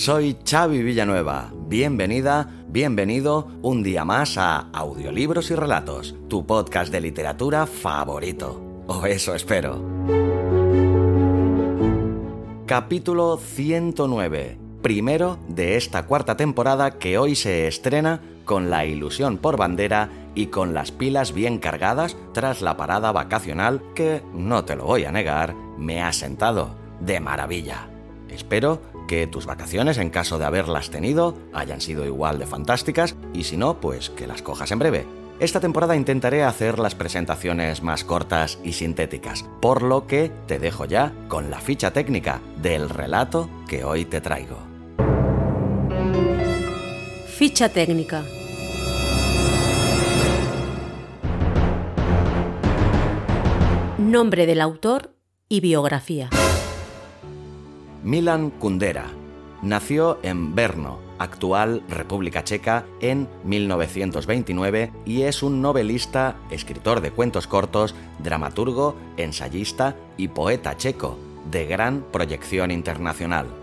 [0.00, 1.52] Soy Xavi Villanueva.
[1.68, 8.62] Bienvenida, bienvenido un día más a Audiolibros y Relatos, tu podcast de literatura favorito.
[8.86, 9.84] O eso espero.
[12.64, 19.58] Capítulo 109, primero de esta cuarta temporada que hoy se estrena con la ilusión por
[19.58, 24.86] bandera y con las pilas bien cargadas tras la parada vacacional que, no te lo
[24.86, 27.90] voy a negar, me ha sentado de maravilla.
[28.30, 33.42] Espero que tus vacaciones, en caso de haberlas tenido, hayan sido igual de fantásticas y
[33.42, 35.04] si no, pues que las cojas en breve.
[35.40, 40.84] Esta temporada intentaré hacer las presentaciones más cortas y sintéticas, por lo que te dejo
[40.84, 44.58] ya con la ficha técnica del relato que hoy te traigo.
[47.26, 48.22] Ficha técnica.
[53.98, 55.16] Nombre del autor
[55.48, 56.30] y biografía.
[58.02, 59.06] Milan Kundera.
[59.62, 67.46] Nació en Brno, actual República Checa, en 1929 y es un novelista, escritor de cuentos
[67.46, 71.18] cortos, dramaturgo, ensayista y poeta checo,
[71.50, 73.59] de gran proyección internacional.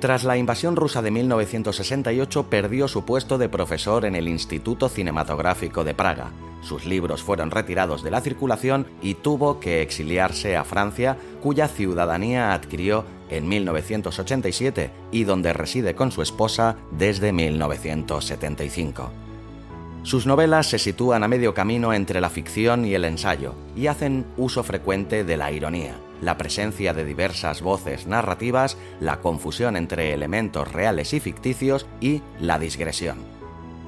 [0.00, 5.84] Tras la invasión rusa de 1968 perdió su puesto de profesor en el Instituto Cinematográfico
[5.84, 6.32] de Praga.
[6.60, 12.52] Sus libros fueron retirados de la circulación y tuvo que exiliarse a Francia, cuya ciudadanía
[12.52, 19.10] adquirió en 1987 y donde reside con su esposa desde 1975.
[20.02, 24.26] Sus novelas se sitúan a medio camino entre la ficción y el ensayo y hacen
[24.36, 30.70] uso frecuente de la ironía, la presencia de diversas voces narrativas, la confusión entre elementos
[30.72, 33.18] reales y ficticios y la digresión.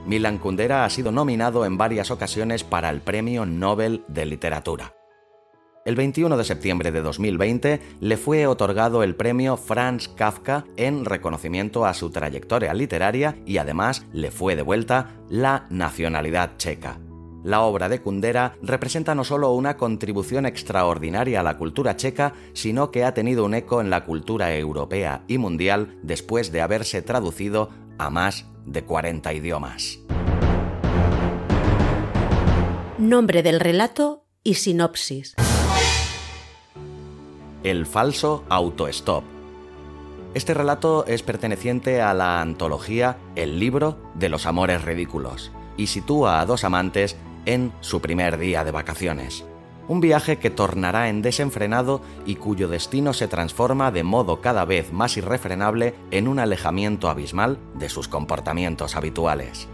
[0.06, 4.94] Milan Kundera ha sido nominado en varias ocasiones para el Premio Nobel de Literatura.
[5.84, 11.86] El 21 de septiembre de 2020 le fue otorgado el premio Franz Kafka en reconocimiento
[11.86, 16.98] a su trayectoria literaria y además le fue devuelta la nacionalidad checa.
[17.48, 22.90] La obra de Kundera representa no solo una contribución extraordinaria a la cultura checa, sino
[22.90, 27.70] que ha tenido un eco en la cultura europea y mundial después de haberse traducido
[27.96, 29.98] a más de 40 idiomas.
[32.98, 35.34] Nombre del relato y sinopsis.
[37.62, 39.24] El falso autostop.
[40.34, 46.40] Este relato es perteneciente a la antología El libro de los amores ridículos y sitúa
[46.40, 47.16] a dos amantes
[47.46, 49.44] en su primer día de vacaciones.
[49.88, 54.92] Un viaje que tornará en desenfrenado y cuyo destino se transforma de modo cada vez
[54.92, 59.66] más irrefrenable en un alejamiento abismal de sus comportamientos habituales.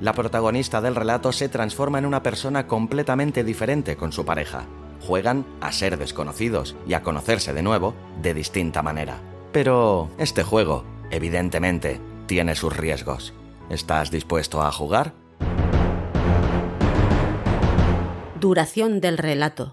[0.00, 4.66] La protagonista del relato se transforma en una persona completamente diferente con su pareja.
[5.00, 9.20] Juegan a ser desconocidos y a conocerse de nuevo de distinta manera.
[9.52, 13.32] Pero este juego, evidentemente, tiene sus riesgos.
[13.68, 15.21] ¿Estás dispuesto a jugar?
[18.42, 19.72] Duración del relato.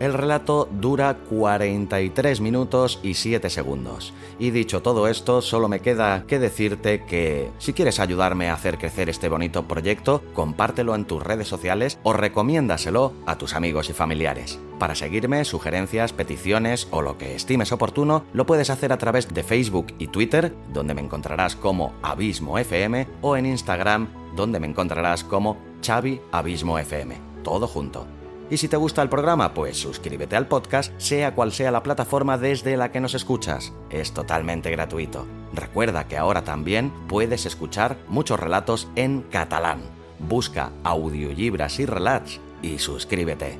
[0.00, 4.14] El relato dura 43 minutos y 7 segundos.
[4.38, 8.78] Y dicho todo esto, solo me queda que decirte que si quieres ayudarme a hacer
[8.78, 13.92] crecer este bonito proyecto, compártelo en tus redes sociales o recomiéndaselo a tus amigos y
[13.92, 14.58] familiares.
[14.78, 19.42] Para seguirme, sugerencias, peticiones o lo que estimes oportuno, lo puedes hacer a través de
[19.42, 25.24] Facebook y Twitter, donde me encontrarás como Abismo FM, o en Instagram, donde me encontrarás
[25.24, 27.16] como Xavi Abismo FM.
[27.42, 28.06] Todo junto.
[28.50, 32.36] Y si te gusta el programa, pues suscríbete al podcast, sea cual sea la plataforma
[32.36, 33.72] desde la que nos escuchas.
[33.90, 35.26] Es totalmente gratuito.
[35.52, 39.80] Recuerda que ahora también puedes escuchar muchos relatos en catalán.
[40.18, 43.58] Busca audiolibras y relats y suscríbete.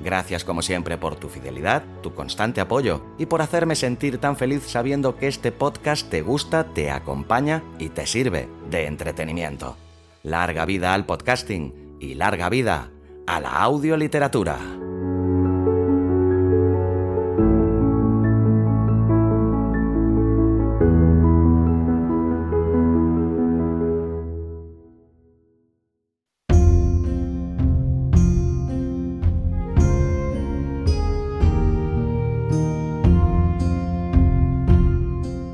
[0.00, 4.64] Gracias como siempre por tu fidelidad, tu constante apoyo y por hacerme sentir tan feliz
[4.66, 9.76] sabiendo que este podcast te gusta, te acompaña y te sirve de entretenimiento.
[10.24, 12.90] Larga vida al podcasting y larga vida
[13.26, 14.58] a la audioliteratura.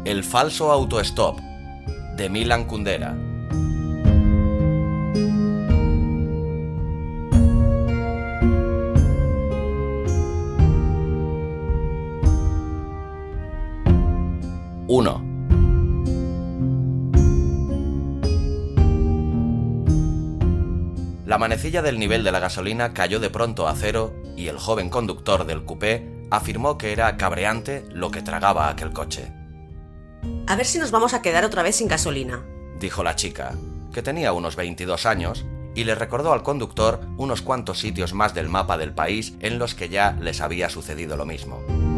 [0.06, 1.38] El falso autostop
[2.16, 3.33] de Milan Kundera.
[14.96, 15.20] Uno.
[21.26, 24.90] La manecilla del nivel de la gasolina cayó de pronto a cero y el joven
[24.90, 29.32] conductor del coupé afirmó que era cabreante lo que tragaba aquel coche.
[30.46, 32.44] A ver si nos vamos a quedar otra vez sin gasolina,
[32.78, 33.56] dijo la chica,
[33.92, 35.44] que tenía unos 22 años,
[35.74, 39.74] y le recordó al conductor unos cuantos sitios más del mapa del país en los
[39.74, 41.93] que ya les había sucedido lo mismo.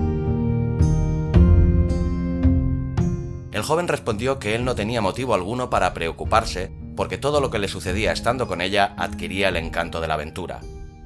[3.57, 7.59] El joven respondió que él no tenía motivo alguno para preocuparse porque todo lo que
[7.59, 10.61] le sucedía estando con ella adquiría el encanto de la aventura.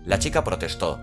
[0.05, 0.99] La chica protestó.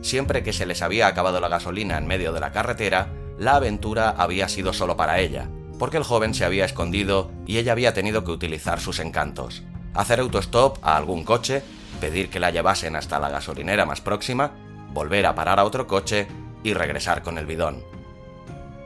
[0.00, 4.10] Siempre que se les había acabado la gasolina en medio de la carretera, la aventura
[4.10, 8.22] había sido solo para ella, porque el joven se había escondido y ella había tenido
[8.22, 9.64] que utilizar sus encantos.
[9.94, 11.64] Hacer autostop a algún coche,
[12.00, 14.52] pedir que la llevasen hasta la gasolinera más próxima,
[14.92, 16.28] volver a parar a otro coche
[16.62, 18.01] y regresar con el bidón.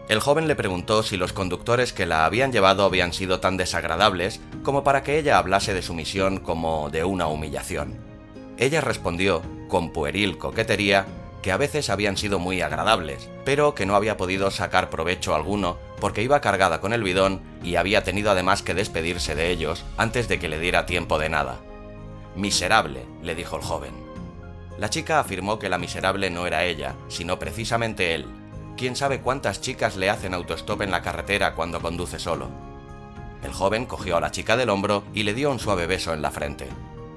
[0.09, 4.41] El joven le preguntó si los conductores que la habían llevado habían sido tan desagradables
[4.63, 7.99] como para que ella hablase de su misión como de una humillación.
[8.57, 11.07] Ella respondió, con pueril coquetería,
[11.43, 15.77] que a veces habían sido muy agradables, pero que no había podido sacar provecho alguno
[16.01, 20.29] porque iba cargada con el bidón y había tenido además que despedirse de ellos antes
[20.29, 21.59] de que le diera tiempo de nada.
[22.37, 23.95] Miserable, le dijo el joven.
[24.79, 28.27] La chica afirmó que la miserable no era ella, sino precisamente él,
[28.77, 32.51] quién sabe cuántas chicas le hacen autostop en la carretera cuando conduce solo.
[33.43, 36.23] El joven cogió a la chica del hombro y le dio un suave beso en
[36.23, 36.69] la frente.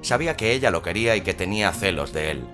[0.02, 2.44] Sabía que ella lo quería y que tenía celos de él.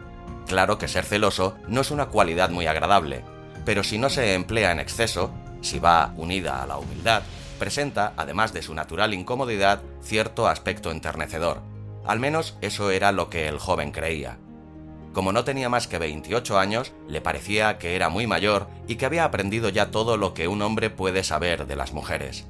[0.47, 3.25] Claro que ser celoso no es una cualidad muy agradable,
[3.65, 5.31] pero si no se emplea en exceso,
[5.61, 7.23] si va unida a la humildad,
[7.59, 11.61] presenta, además de su natural incomodidad, cierto aspecto enternecedor.
[12.05, 14.39] Al menos eso era lo que el joven creía.
[15.17, 19.07] Como no tenía más que 28 años, le parecía que era muy mayor y que
[19.07, 22.45] había aprendido ya todo lo que un hombre puede saber de las mujeres.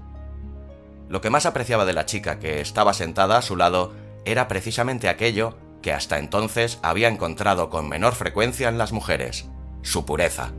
[1.08, 3.92] Lo que más apreciaba de la chica que estaba sentada a su lado
[4.24, 9.46] era precisamente aquello que hasta entonces había encontrado con menor frecuencia en las mujeres,
[9.82, 10.50] su pureza.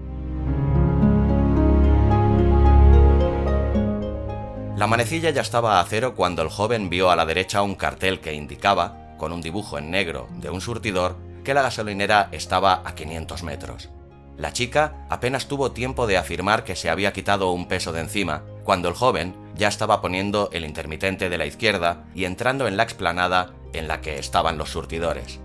[4.77, 8.21] La manecilla ya estaba a cero cuando el joven vio a la derecha un cartel
[8.21, 12.93] que indicaba, con un dibujo en negro de un surtidor, que la gasolinera estaba a
[12.93, 13.87] 500 metros.
[14.35, 18.43] La chica apenas tuvo tiempo de afirmar que se había quitado un peso de encima,
[18.65, 22.83] cuando el joven ya estaba poniendo el intermitente de la izquierda y entrando en la
[22.83, 25.39] explanada en la que estaban los surtidores.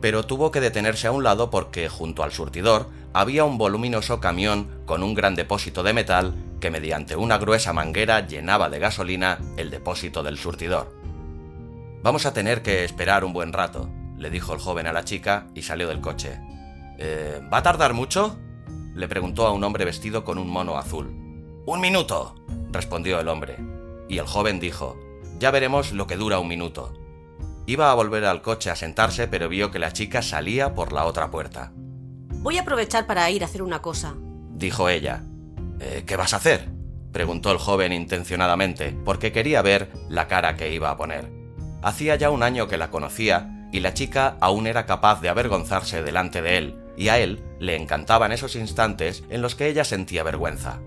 [0.00, 4.80] Pero tuvo que detenerse a un lado porque junto al surtidor había un voluminoso camión
[4.86, 9.68] con un gran depósito de metal que mediante una gruesa manguera llenaba de gasolina el
[9.68, 10.90] depósito del surtidor.
[12.02, 13.90] Vamos a tener que esperar un buen rato,
[14.22, 16.40] le dijo el joven a la chica y salió del coche.
[16.98, 18.38] Eh, ¿Va a tardar mucho?
[18.94, 21.08] le preguntó a un hombre vestido con un mono azul.
[21.66, 22.36] Un minuto,
[22.70, 23.56] respondió el hombre.
[24.08, 24.96] Y el joven dijo,
[25.38, 26.94] ya veremos lo que dura un minuto.
[27.66, 31.04] Iba a volver al coche a sentarse, pero vio que la chica salía por la
[31.04, 31.72] otra puerta.
[31.74, 34.14] Voy a aprovechar para ir a hacer una cosa,
[34.54, 35.24] dijo ella.
[35.80, 36.68] Eh, ¿Qué vas a hacer?
[37.12, 41.30] preguntó el joven intencionadamente, porque quería ver la cara que iba a poner.
[41.82, 46.02] Hacía ya un año que la conocía y la chica aún era capaz de avergonzarse
[46.02, 50.22] delante de él, y a él le encantaban esos instantes en los que ella sentía
[50.22, 50.80] vergüenza.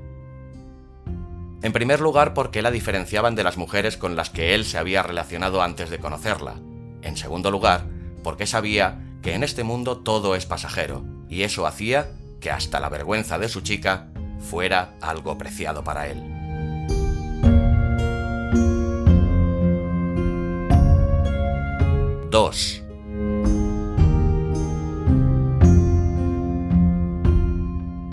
[1.63, 5.01] En primer lugar porque la diferenciaban de las mujeres con las que él se había
[5.01, 6.55] relacionado antes de conocerla.
[7.01, 7.85] En segundo lugar,
[8.23, 12.89] porque sabía que en este mundo todo es pasajero, y eso hacía que hasta la
[12.89, 16.34] vergüenza de su chica fuera algo preciado para él.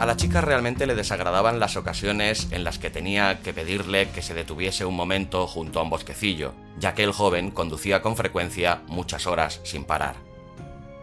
[0.03, 4.21] A la chica realmente le desagradaban las ocasiones en las que tenía que pedirle que
[4.21, 8.83] se detuviese un momento junto a un bosquecillo, ya que el joven conducía con frecuencia
[8.89, 10.17] muchas horas sin parar.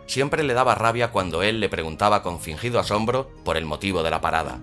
[0.06, 4.10] Siempre le daba rabia cuando él le preguntaba con fingido asombro por el motivo de
[4.10, 4.60] la parada.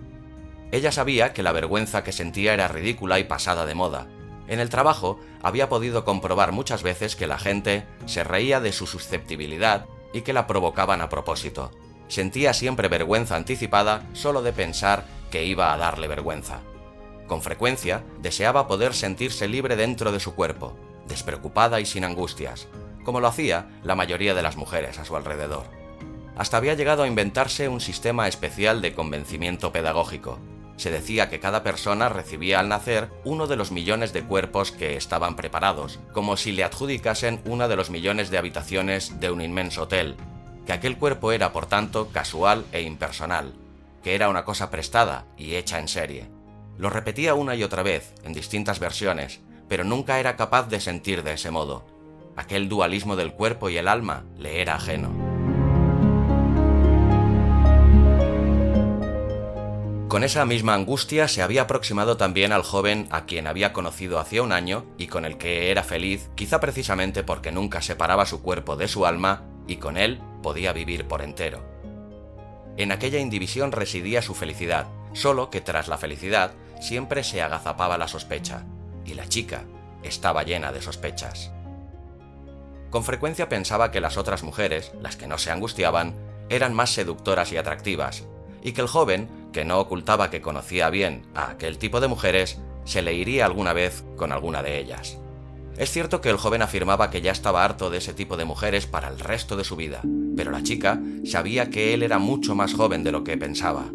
[0.70, 4.06] Ella sabía que la vergüenza que sentía era ridícula y pasada de moda,
[4.48, 8.86] en el trabajo había podido comprobar muchas veces que la gente se reía de su
[8.86, 11.70] susceptibilidad y que la provocaban a propósito.
[12.08, 16.60] Sentía siempre vergüenza anticipada solo de pensar que iba a darle vergüenza.
[17.26, 20.76] Con frecuencia deseaba poder sentirse libre dentro de su cuerpo,
[21.08, 22.68] despreocupada y sin angustias,
[23.04, 25.64] como lo hacía la mayoría de las mujeres a su alrededor.
[26.36, 30.38] Hasta había llegado a inventarse un sistema especial de convencimiento pedagógico.
[30.76, 34.96] Se decía que cada persona recibía al nacer uno de los millones de cuerpos que
[34.96, 39.82] estaban preparados, como si le adjudicasen una de los millones de habitaciones de un inmenso
[39.82, 40.16] hotel,
[40.66, 43.54] que aquel cuerpo era por tanto casual e impersonal,
[44.02, 46.28] que era una cosa prestada y hecha en serie.
[46.76, 51.22] Lo repetía una y otra vez, en distintas versiones, pero nunca era capaz de sentir
[51.22, 51.86] de ese modo.
[52.36, 55.25] Aquel dualismo del cuerpo y el alma le era ajeno.
[60.16, 64.42] Con esa misma angustia se había aproximado también al joven a quien había conocido hacía
[64.42, 68.76] un año y con el que era feliz, quizá precisamente porque nunca separaba su cuerpo
[68.76, 71.62] de su alma y con él podía vivir por entero.
[72.78, 78.08] En aquella indivisión residía su felicidad, solo que tras la felicidad siempre se agazapaba la
[78.08, 78.64] sospecha,
[79.04, 79.64] y la chica
[80.02, 81.52] estaba llena de sospechas.
[82.88, 86.14] Con frecuencia pensaba que las otras mujeres, las que no se angustiaban,
[86.48, 88.24] eran más seductoras y atractivas,
[88.62, 92.58] y que el joven, que no ocultaba que conocía bien a aquel tipo de mujeres,
[92.84, 95.18] se le iría alguna vez con alguna de ellas.
[95.78, 98.86] Es cierto que el joven afirmaba que ya estaba harto de ese tipo de mujeres
[98.86, 100.02] para el resto de su vida,
[100.36, 103.86] pero la chica sabía que él era mucho más joven de lo que pensaba.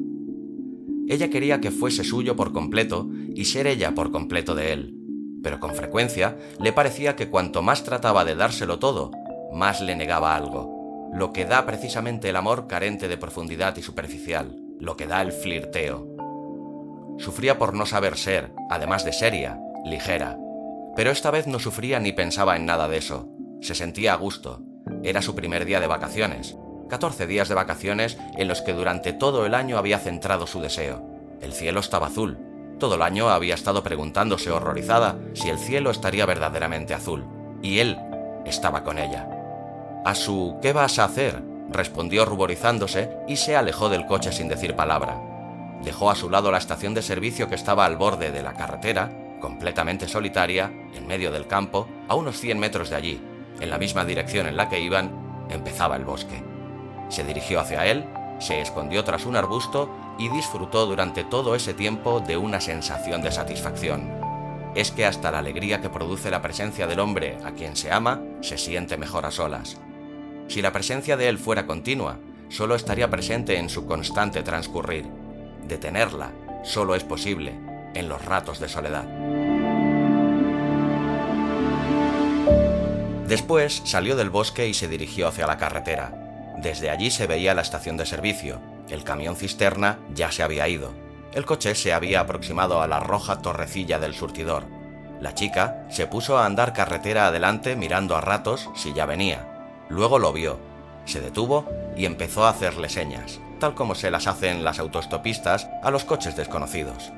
[1.08, 4.96] Ella quería que fuese suyo por completo y ser ella por completo de él,
[5.44, 9.12] pero con frecuencia le parecía que cuanto más trataba de dárselo todo,
[9.54, 14.61] más le negaba algo, lo que da precisamente el amor carente de profundidad y superficial
[14.82, 16.08] lo que da el flirteo.
[17.20, 20.38] Sufría por no saber ser, además de seria, ligera.
[20.96, 23.30] Pero esta vez no sufría ni pensaba en nada de eso.
[23.62, 24.64] Se sentía a gusto.
[25.04, 26.58] Era su primer día de vacaciones.
[26.90, 31.08] 14 días de vacaciones en los que durante todo el año había centrado su deseo.
[31.42, 32.40] El cielo estaba azul.
[32.80, 37.26] Todo el año había estado preguntándose horrorizada si el cielo estaría verdaderamente azul.
[37.62, 37.98] Y él
[38.46, 39.30] estaba con ella.
[40.04, 41.51] A su ¿qué vas a hacer?
[41.72, 45.20] Respondió ruborizándose y se alejó del coche sin decir palabra.
[45.84, 49.12] Dejó a su lado la estación de servicio que estaba al borde de la carretera,
[49.40, 53.22] completamente solitaria, en medio del campo, a unos 100 metros de allí.
[53.60, 56.44] En la misma dirección en la que iban, empezaba el bosque.
[57.10, 58.06] Se dirigió hacia él,
[58.40, 63.32] se escondió tras un arbusto y disfrutó durante todo ese tiempo de una sensación de
[63.32, 64.10] satisfacción.
[64.76, 68.22] Es que hasta la alegría que produce la presencia del hombre a quien se ama
[68.42, 69.82] se siente mejor a solas.
[70.52, 75.06] Si la presencia de él fuera continua, solo estaría presente en su constante transcurrir.
[75.66, 76.34] Detenerla
[76.66, 77.58] solo es posible
[77.94, 79.06] en los ratos de soledad.
[83.30, 86.12] Después salió del bosque y se dirigió hacia la carretera.
[86.58, 88.60] Desde allí se veía la estación de servicio.
[88.90, 90.92] El camión cisterna ya se había ido.
[91.34, 94.66] El coche se había aproximado a la roja torrecilla del surtidor.
[95.22, 99.51] La chica se puso a andar carretera adelante mirando a ratos si ya venía.
[99.92, 100.58] Luego lo vio,
[101.04, 101.66] se detuvo
[101.98, 106.38] y empezó a hacerle señas, tal como se las hacen las autostopistas a los coches
[106.38, 107.12] desconocidos.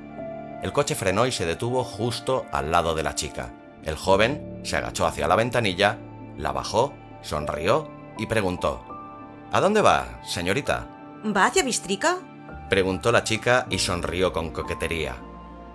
[0.63, 3.53] El coche frenó y se detuvo justo al lado de la chica.
[3.83, 5.99] El joven se agachó hacia la ventanilla,
[6.35, 8.83] la bajó, sonrió y preguntó
[9.51, 10.87] ¿A dónde va, señorita?
[11.25, 12.17] ¿Va hacia Bistrica?
[12.71, 15.15] Preguntó la chica y sonrió con coquetería.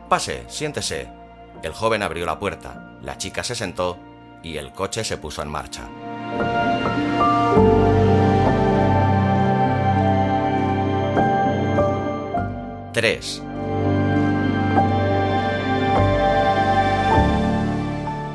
[0.08, 1.08] Pase, siéntese.
[1.62, 3.98] El joven abrió la puerta, la chica se sentó
[4.42, 5.88] y el coche se puso en marcha.
[12.98, 13.42] 3.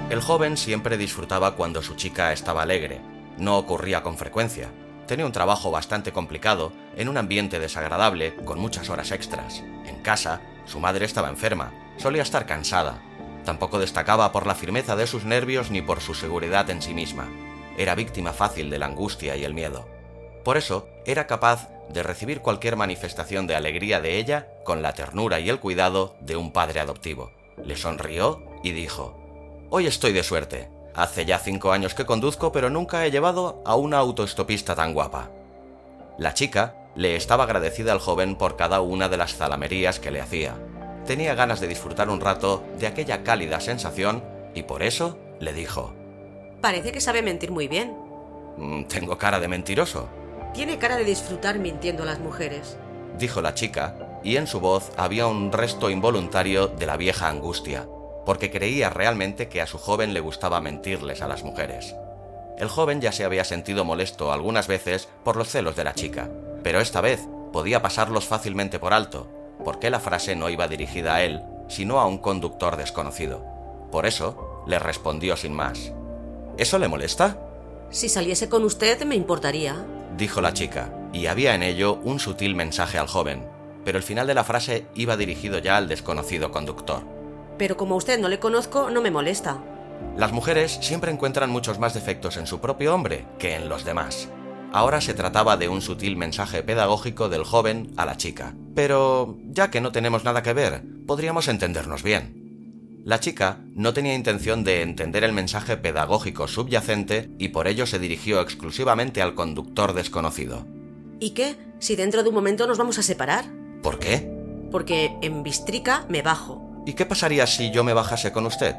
[0.09, 3.01] El joven siempre disfrutaba cuando su chica estaba alegre.
[3.37, 4.69] No ocurría con frecuencia.
[5.05, 9.61] Tenía un trabajo bastante complicado, en un ambiente desagradable, con muchas horas extras.
[9.85, 13.01] En casa, su madre estaba enferma, solía estar cansada.
[13.43, 17.27] Tampoco destacaba por la firmeza de sus nervios ni por su seguridad en sí misma.
[17.77, 19.89] Era víctima fácil de la angustia y el miedo.
[20.45, 25.39] Por eso, era capaz de recibir cualquier manifestación de alegría de ella con la ternura
[25.39, 27.31] y el cuidado de un padre adoptivo.
[27.63, 29.19] Le sonrió y dijo,
[29.69, 30.69] Hoy estoy de suerte.
[30.95, 35.31] Hace ya cinco años que conduzco, pero nunca he llevado a una autoestopista tan guapa.
[36.17, 40.21] La chica le estaba agradecida al joven por cada una de las zalamerías que le
[40.21, 40.55] hacía.
[41.05, 44.23] Tenía ganas de disfrutar un rato de aquella cálida sensación
[44.53, 45.93] y por eso le dijo,
[46.61, 47.97] Parece que sabe mentir muy bien.
[48.57, 50.07] Mm, tengo cara de mentiroso,
[50.53, 52.77] tiene cara de disfrutar mintiendo a las mujeres,
[53.17, 57.87] dijo la chica, y en su voz había un resto involuntario de la vieja angustia,
[58.25, 61.95] porque creía realmente que a su joven le gustaba mentirles a las mujeres.
[62.57, 66.29] El joven ya se había sentido molesto algunas veces por los celos de la chica,
[66.63, 69.27] pero esta vez podía pasarlos fácilmente por alto,
[69.65, 73.43] porque la frase no iba dirigida a él, sino a un conductor desconocido.
[73.91, 75.91] Por eso, le respondió sin más.
[76.57, 77.37] ¿Eso le molesta?
[77.89, 79.85] Si saliese con usted me importaría
[80.17, 83.47] dijo la chica, y había en ello un sutil mensaje al joven.
[83.83, 87.03] pero el final de la frase iba dirigido ya al desconocido conductor.
[87.57, 89.61] Pero como a usted no le conozco, no me molesta.
[90.17, 94.29] Las mujeres siempre encuentran muchos más defectos en su propio hombre que en los demás.
[94.71, 98.55] Ahora se trataba de un sutil mensaje pedagógico del joven a la chica.
[98.73, 102.42] Pero, ya que no tenemos nada que ver, podríamos entendernos bien.
[103.05, 107.99] La chica no tenía intención de entender el mensaje pedagógico subyacente y por ello se
[107.99, 110.65] dirigió exclusivamente al conductor desconocido.
[111.19, 111.57] ¿Y qué?
[111.79, 113.43] Si dentro de un momento nos vamos a separar.
[113.81, 114.31] ¿Por qué?
[114.71, 116.61] Porque en Bistrica me bajo.
[116.85, 118.75] ¿Y qué pasaría si yo me bajase con usted?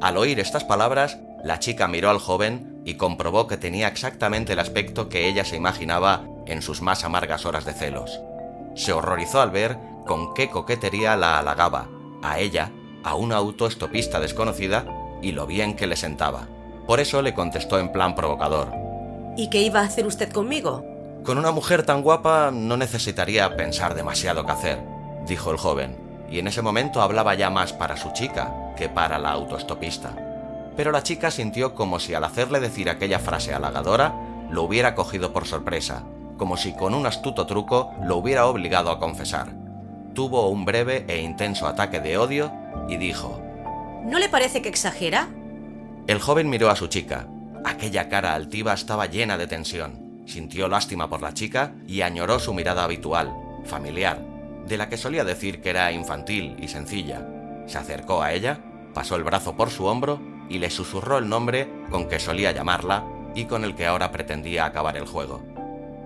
[0.00, 4.58] Al oír estas palabras, la chica miró al joven y comprobó que tenía exactamente el
[4.58, 8.20] aspecto que ella se imaginaba en sus más amargas horas de celos.
[8.74, 11.88] Se horrorizó al ver con qué coquetería la halagaba,
[12.22, 12.72] a ella,
[13.08, 14.84] a una autoestopista desconocida,
[15.22, 16.46] y lo bien que le sentaba.
[16.86, 18.72] Por eso le contestó en plan provocador.
[19.36, 20.84] ¿Y qué iba a hacer usted conmigo?
[21.24, 24.78] Con una mujer tan guapa no necesitaría pensar demasiado qué hacer,
[25.26, 25.96] dijo el joven,
[26.30, 30.14] y en ese momento hablaba ya más para su chica que para la autoestopista.
[30.76, 34.14] Pero la chica sintió como si al hacerle decir aquella frase halagadora
[34.50, 36.04] lo hubiera cogido por sorpresa,
[36.36, 39.48] como si con un astuto truco lo hubiera obligado a confesar.
[40.14, 42.52] Tuvo un breve e intenso ataque de odio
[42.88, 43.40] y dijo,
[44.04, 45.28] ¿No le parece que exagera?
[46.06, 47.28] El joven miró a su chica.
[47.64, 50.22] Aquella cara altiva estaba llena de tensión.
[50.26, 54.20] Sintió lástima por la chica y añoró su mirada habitual, familiar,
[54.66, 57.26] de la que solía decir que era infantil y sencilla.
[57.66, 58.60] Se acercó a ella,
[58.94, 63.04] pasó el brazo por su hombro y le susurró el nombre con que solía llamarla
[63.34, 65.42] y con el que ahora pretendía acabar el juego.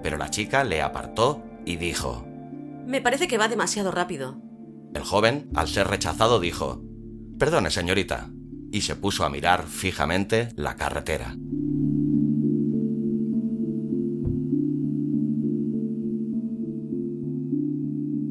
[0.02, 2.24] Pero la chica le apartó y dijo,
[2.84, 4.36] Me parece que va demasiado rápido.
[4.94, 6.82] El joven, al ser rechazado, dijo,
[7.38, 8.30] Perdone, señorita,
[8.70, 11.36] y se puso a mirar fijamente la carretera.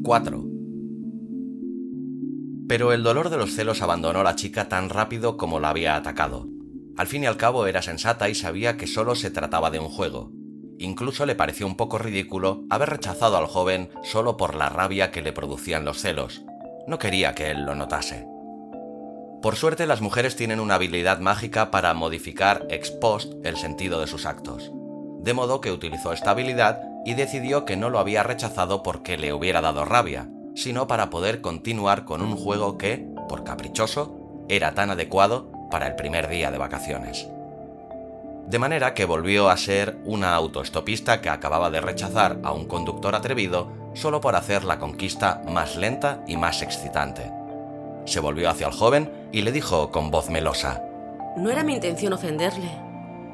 [0.02, 0.48] ¡4!
[2.68, 5.94] Pero el dolor de los celos abandonó a la chica tan rápido como la había
[5.96, 6.48] atacado.
[6.96, 9.88] Al fin y al cabo era sensata y sabía que solo se trataba de un
[9.88, 10.32] juego.
[10.78, 15.22] Incluso le pareció un poco ridículo haber rechazado al joven solo por la rabia que
[15.22, 16.44] le producían los celos.
[16.86, 18.26] No quería que él lo notase.
[19.40, 24.06] Por suerte las mujeres tienen una habilidad mágica para modificar ex post el sentido de
[24.06, 24.72] sus actos.
[25.20, 29.32] De modo que utilizó esta habilidad y decidió que no lo había rechazado porque le
[29.32, 34.90] hubiera dado rabia, sino para poder continuar con un juego que, por caprichoso, era tan
[34.90, 37.28] adecuado para el primer día de vacaciones.
[38.46, 43.14] De manera que volvió a ser una autoestopista que acababa de rechazar a un conductor
[43.14, 47.30] atrevido solo por hacer la conquista más lenta y más excitante.
[48.04, 50.82] Se volvió hacia el joven y le dijo con voz melosa,
[51.36, 52.70] No era mi intención ofenderle.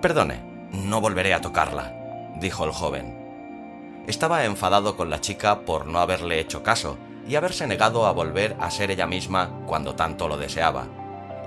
[0.03, 0.41] Perdone,
[0.73, 1.93] no volveré a tocarla,
[2.39, 4.05] dijo el joven.
[4.07, 8.57] Estaba enfadado con la chica por no haberle hecho caso y haberse negado a volver
[8.59, 10.87] a ser ella misma cuando tanto lo deseaba.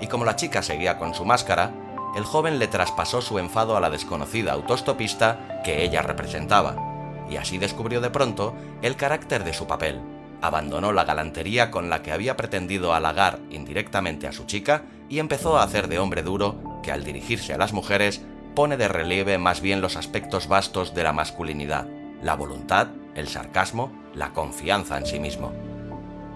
[0.00, 1.72] Y como la chica seguía con su máscara,
[2.16, 6.91] el joven le traspasó su enfado a la desconocida autostopista que ella representaba,
[7.32, 10.00] y así descubrió de pronto el carácter de su papel.
[10.42, 15.56] Abandonó la galantería con la que había pretendido halagar indirectamente a su chica y empezó
[15.56, 18.22] a hacer de hombre duro que al dirigirse a las mujeres
[18.54, 21.86] pone de relieve más bien los aspectos vastos de la masculinidad,
[22.22, 25.52] la voluntad, el sarcasmo, la confianza en sí mismo.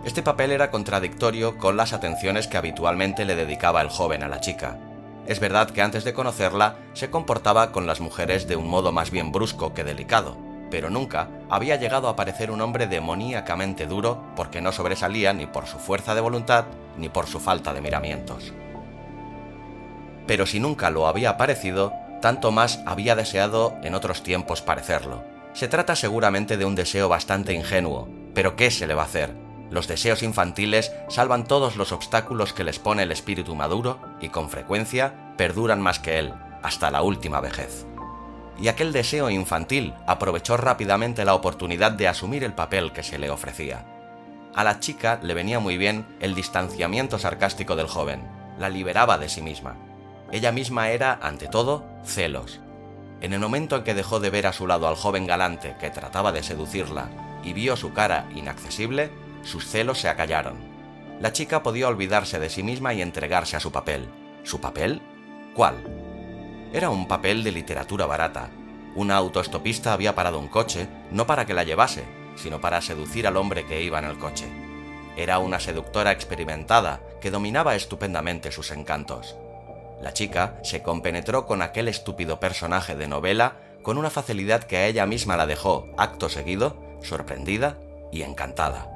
[0.05, 4.41] Este papel era contradictorio con las atenciones que habitualmente le dedicaba el joven a la
[4.41, 4.79] chica.
[5.27, 9.11] Es verdad que antes de conocerla se comportaba con las mujeres de un modo más
[9.11, 14.61] bien brusco que delicado, pero nunca había llegado a parecer un hombre demoníacamente duro porque
[14.61, 18.53] no sobresalía ni por su fuerza de voluntad ni por su falta de miramientos.
[20.27, 25.23] Pero si nunca lo había parecido, tanto más había deseado en otros tiempos parecerlo.
[25.53, 29.35] Se trata seguramente de un deseo bastante ingenuo, pero ¿qué se le va a hacer?
[29.71, 34.51] Los deseos infantiles salvan todos los obstáculos que les pone el espíritu maduro y con
[34.51, 37.87] frecuencia perduran más que él, hasta la última vejez.
[38.59, 43.31] Y aquel deseo infantil aprovechó rápidamente la oportunidad de asumir el papel que se le
[43.31, 43.85] ofrecía.
[44.55, 48.23] A la chica le venía muy bien el distanciamiento sarcástico del joven,
[48.59, 49.77] la liberaba de sí misma.
[50.33, 52.61] Ella misma era, ante todo, celos.
[53.21, 55.90] En el momento en que dejó de ver a su lado al joven galante que
[55.90, 57.09] trataba de seducirla
[57.45, 59.11] y vio su cara inaccesible,
[59.42, 60.57] sus celos se acallaron.
[61.21, 64.09] La chica podía olvidarse de sí misma y entregarse a su papel.
[64.42, 65.01] ¿Su papel?
[65.55, 65.77] ¿Cuál?
[66.73, 68.51] Era un papel de literatura barata.
[68.95, 73.37] Una autoestopista había parado un coche, no para que la llevase, sino para seducir al
[73.37, 74.47] hombre que iba en el coche.
[75.17, 79.37] Era una seductora experimentada que dominaba estupendamente sus encantos.
[80.03, 84.87] La chica se compenetró con aquel estúpido personaje de novela con una facilidad que a
[84.87, 87.79] ella misma la dejó, acto seguido, sorprendida
[88.13, 88.91] y encantada.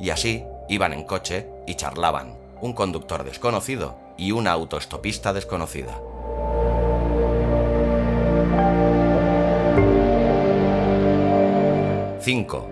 [0.00, 5.98] y así iban en coche y charlaban, un conductor desconocido y una autoestopista desconocida.
[12.26, 12.66] ¡5!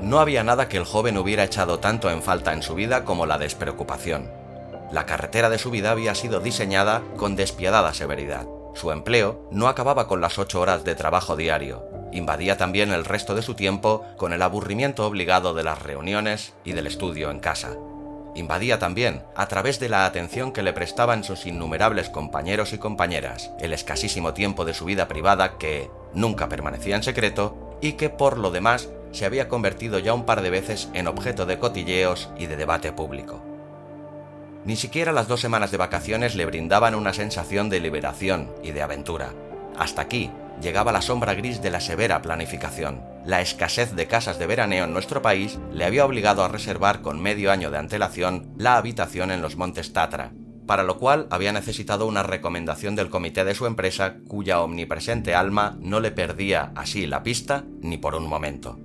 [0.00, 3.24] No había nada que el joven hubiera echado tanto en falta en su vida como
[3.24, 4.28] la despreocupación.
[4.90, 8.48] La carretera de su vida había sido diseñada con despiadada severidad.
[8.74, 13.36] Su empleo no acababa con las ocho horas de trabajo diario, invadía también el resto
[13.36, 17.76] de su tiempo con el aburrimiento obligado de las reuniones y del estudio en casa.
[18.34, 23.50] Invadía también, a través de la atención que le prestaban sus innumerables compañeros y compañeras,
[23.60, 28.38] el escasísimo tiempo de su vida privada que nunca permanecía en secreto y que por
[28.38, 32.46] lo demás se había convertido ya un par de veces en objeto de cotilleos y
[32.46, 33.42] de debate público.
[34.64, 38.80] Ni siquiera las dos semanas de vacaciones le brindaban una sensación de liberación y de
[38.80, 39.32] aventura.
[39.76, 43.00] Hasta aquí llegaba la sombra gris de la severa planificación.
[43.24, 47.22] La escasez de casas de veraneo en nuestro país le había obligado a reservar con
[47.22, 50.32] medio año de antelación la habitación en los Montes Tatra,
[50.66, 55.76] para lo cual había necesitado una recomendación del comité de su empresa cuya omnipresente alma
[55.80, 58.78] no le perdía así la pista ni por un momento.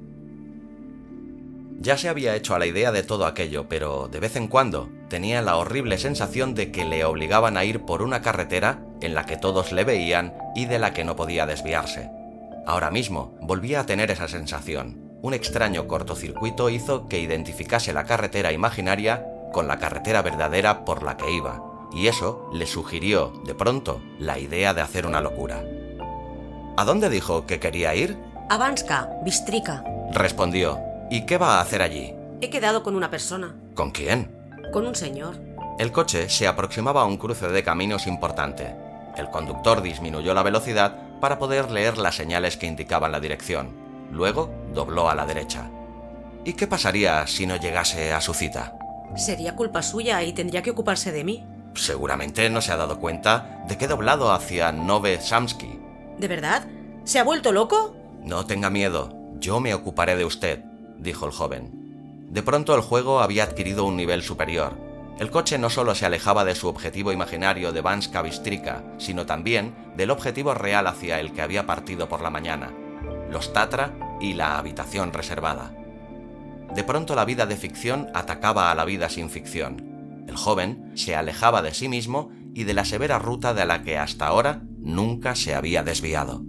[1.79, 4.89] Ya se había hecho a la idea de todo aquello, pero de vez en cuando
[5.09, 9.25] tenía la horrible sensación de que le obligaban a ir por una carretera en la
[9.25, 12.09] que todos le veían y de la que no podía desviarse.
[12.65, 15.07] Ahora mismo volvía a tener esa sensación.
[15.21, 21.15] Un extraño cortocircuito hizo que identificase la carretera imaginaria con la carretera verdadera por la
[21.15, 21.63] que iba,
[21.93, 25.63] y eso le sugirió, de pronto, la idea de hacer una locura.
[26.75, 28.17] ¿A dónde dijo que quería ir?
[28.49, 29.83] A Banska, Bistrica.
[30.11, 30.86] Respondió.
[31.09, 32.13] ¿Y qué va a hacer allí?
[32.41, 33.55] He quedado con una persona.
[33.75, 34.29] ¿Con quién?
[34.73, 35.35] Con un señor.
[35.79, 38.75] El coche se aproximaba a un cruce de caminos importante.
[39.15, 43.69] El conductor disminuyó la velocidad para poder leer las señales que indicaban la dirección.
[44.11, 45.69] Luego dobló a la derecha.
[46.43, 48.77] ¿Y qué pasaría si no llegase a su cita?
[49.15, 51.45] Sería culpa suya y tendría que ocuparse de mí.
[51.73, 55.79] Seguramente no se ha dado cuenta de que he doblado hacia Nove Samsky.
[56.17, 56.67] ¿De verdad?
[57.05, 57.95] ¿Se ha vuelto loco?
[58.23, 60.63] No tenga miedo, yo me ocuparé de usted
[60.99, 62.27] dijo el joven.
[62.29, 64.77] De pronto el juego había adquirido un nivel superior.
[65.19, 69.73] El coche no solo se alejaba de su objetivo imaginario de Banska Bistrika, sino también
[69.95, 72.71] del objetivo real hacia el que había partido por la mañana,
[73.31, 75.73] los Tatra y la habitación reservada.
[76.75, 80.25] De pronto la vida de ficción atacaba a la vida sin ficción.
[80.27, 83.97] El joven se alejaba de sí mismo y de la severa ruta de la que
[83.97, 86.43] hasta ahora nunca se había desviado.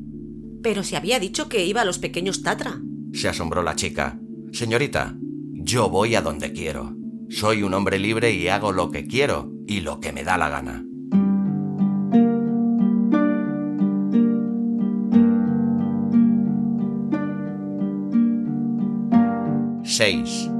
[0.62, 2.80] Pero se había dicho que iba a los pequeños Tatra.
[3.12, 4.18] Se asombró la chica.
[4.52, 5.14] Señorita,
[5.52, 6.96] yo voy a donde quiero.
[7.28, 10.48] Soy un hombre libre y hago lo que quiero y lo que me da la
[10.48, 10.84] gana.
[19.84, 20.50] ¡6!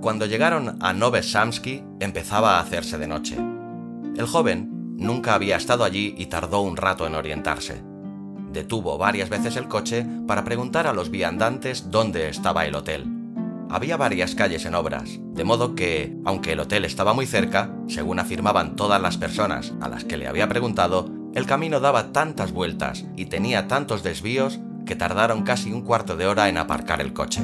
[0.00, 3.36] Cuando llegaron a Nove Samsky empezaba a hacerse de noche.
[4.16, 7.91] El joven nunca había estado allí y tardó un rato en orientarse
[8.52, 13.06] detuvo varias veces el coche para preguntar a los viandantes dónde estaba el hotel.
[13.70, 18.18] Había varias calles en obras, de modo que, aunque el hotel estaba muy cerca, según
[18.18, 23.06] afirmaban todas las personas a las que le había preguntado, el camino daba tantas vueltas
[23.16, 27.40] y tenía tantos desvíos que tardaron casi un cuarto de hora en aparcar el coche.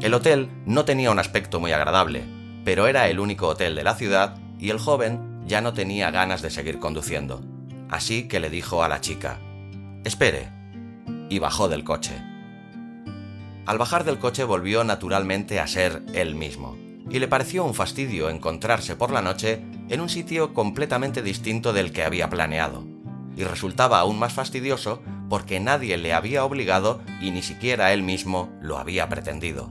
[0.00, 2.22] El hotel no tenía un aspecto muy agradable,
[2.64, 6.42] pero era el único hotel de la ciudad y el joven ya no tenía ganas
[6.42, 7.42] de seguir conduciendo,
[7.88, 9.38] así que le dijo a la chica,
[10.04, 10.48] Espere,
[11.28, 12.14] y bajó del coche.
[13.66, 16.76] Al bajar del coche volvió naturalmente a ser él mismo,
[17.08, 21.92] y le pareció un fastidio encontrarse por la noche en un sitio completamente distinto del
[21.92, 22.84] que había planeado,
[23.36, 28.50] y resultaba aún más fastidioso porque nadie le había obligado y ni siquiera él mismo
[28.60, 29.70] lo había pretendido.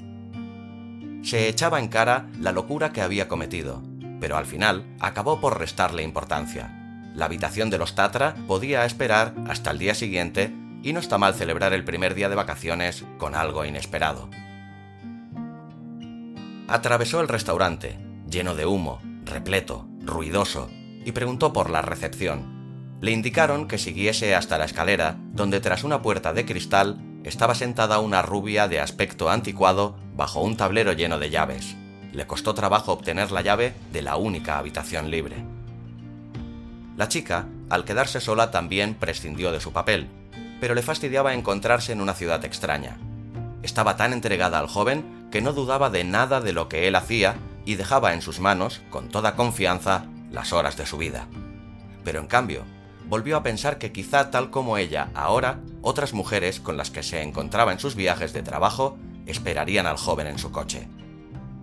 [1.21, 3.83] Se echaba en cara la locura que había cometido,
[4.21, 6.69] pero al final acabó por restarle importancia.
[7.15, 10.53] La habitación de los Tatra podía esperar hasta el día siguiente
[10.83, 14.29] y no está mal celebrar el primer día de vacaciones con algo inesperado.
[16.67, 20.69] Atravesó el restaurante, lleno de humo, repleto, ruidoso,
[21.03, 22.97] y preguntó por la recepción.
[23.01, 27.99] Le indicaron que siguiese hasta la escalera, donde tras una puerta de cristal estaba sentada
[27.99, 31.75] una rubia de aspecto anticuado bajo un tablero lleno de llaves
[32.11, 35.37] le costó trabajo obtener la llave de la única habitación libre.
[36.97, 40.07] La chica, al quedarse sola, también prescindió de su papel,
[40.59, 42.97] pero le fastidiaba encontrarse en una ciudad extraña.
[43.63, 47.35] Estaba tan entregada al joven que no dudaba de nada de lo que él hacía
[47.65, 51.27] y dejaba en sus manos, con toda confianza, las horas de su vida.
[52.03, 52.63] Pero en cambio,
[53.07, 57.21] volvió a pensar que quizá tal como ella, ahora, otras mujeres con las que se
[57.21, 60.87] encontraba en sus viajes de trabajo esperarían al joven en su coche.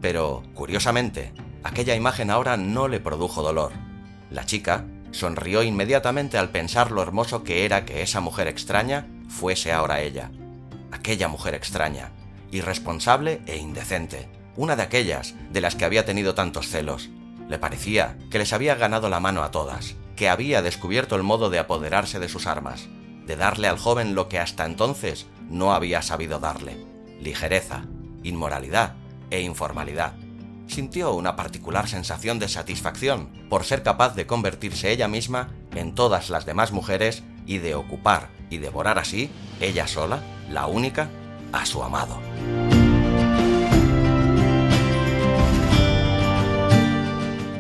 [0.01, 1.33] Pero, curiosamente,
[1.65, 3.73] aquella imagen ahora no le produjo dolor.
[4.31, 9.73] La chica sonrió inmediatamente al pensar lo hermoso que era que esa mujer extraña fuese
[9.73, 10.31] ahora ella.
[10.93, 12.13] Aquella mujer extraña,
[12.51, 17.11] irresponsable e indecente, una de aquellas de las que había tenido tantos celos.
[17.49, 21.51] Le parecía que les había ganado la mano a todas, que había descubierto el modo
[21.51, 22.89] de apoderarse de sus armas,
[23.27, 26.77] de darle al joven lo que hasta entonces no había sabido darle,
[27.21, 27.85] ligereza,
[28.23, 28.95] inmoralidad
[29.31, 30.15] e informalidad.
[30.67, 36.29] Sintió una particular sensación de satisfacción por ser capaz de convertirse ella misma en todas
[36.31, 41.09] las demás mujeres y de ocupar y devorar así, ella sola, la única,
[41.53, 42.21] a su amado.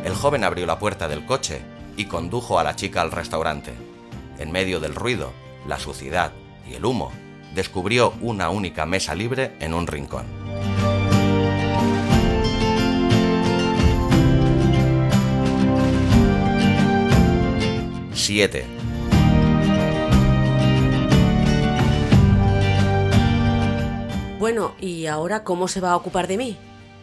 [0.04, 1.60] El joven abrió la puerta del coche
[1.96, 3.72] y condujo a la chica al restaurante.
[4.38, 5.32] En medio del ruido,
[5.66, 6.32] la suciedad
[6.68, 7.10] y el humo,
[7.54, 10.47] descubrió una única mesa libre en un rincón.
[18.18, 18.66] Siete.
[24.40, 26.56] Bueno, ¿y ahora cómo se va a ocupar de mí?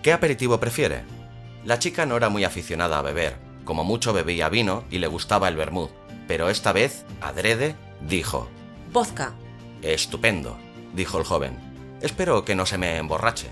[0.03, 1.03] ¿Qué aperitivo prefiere?
[1.63, 5.47] La chica no era muy aficionada a beber, como mucho bebía vino y le gustaba
[5.47, 5.89] el vermut,
[6.27, 8.49] pero esta vez, adrede, dijo:
[8.91, 9.33] Vodka.
[9.81, 10.57] Estupendo,
[10.93, 11.57] dijo el joven.
[12.01, 13.47] Espero que no se me emborrache.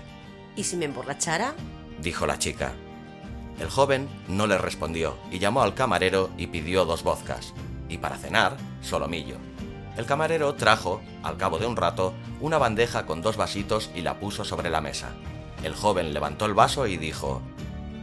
[0.54, 1.54] ¿Y si me emborrachara?
[2.00, 2.74] dijo la chica.
[3.60, 7.54] El joven no le respondió y llamó al camarero y pidió dos vodkas,
[7.88, 9.36] y para cenar, solomillo.
[9.96, 14.18] El camarero trajo, al cabo de un rato, una bandeja con dos vasitos y la
[14.18, 15.10] puso sobre la mesa.
[15.62, 17.40] El joven levantó el vaso y dijo,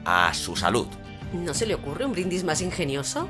[0.05, 0.87] A su salud.
[1.33, 3.27] ¿No se le ocurre un brindis más ingenioso?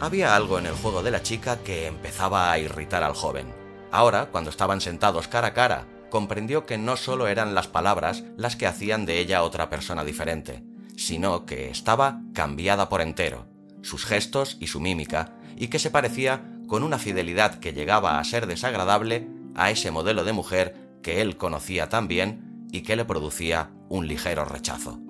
[0.00, 3.46] Había algo en el juego de la chica que empezaba a irritar al joven.
[3.92, 8.56] Ahora, cuando estaban sentados cara a cara, comprendió que no solo eran las palabras las
[8.56, 10.64] que hacían de ella otra persona diferente,
[11.00, 13.46] sino que estaba cambiada por entero,
[13.80, 18.24] sus gestos y su mímica, y que se parecía con una fidelidad que llegaba a
[18.24, 23.06] ser desagradable a ese modelo de mujer que él conocía tan bien y que le
[23.06, 25.00] producía un ligero rechazo.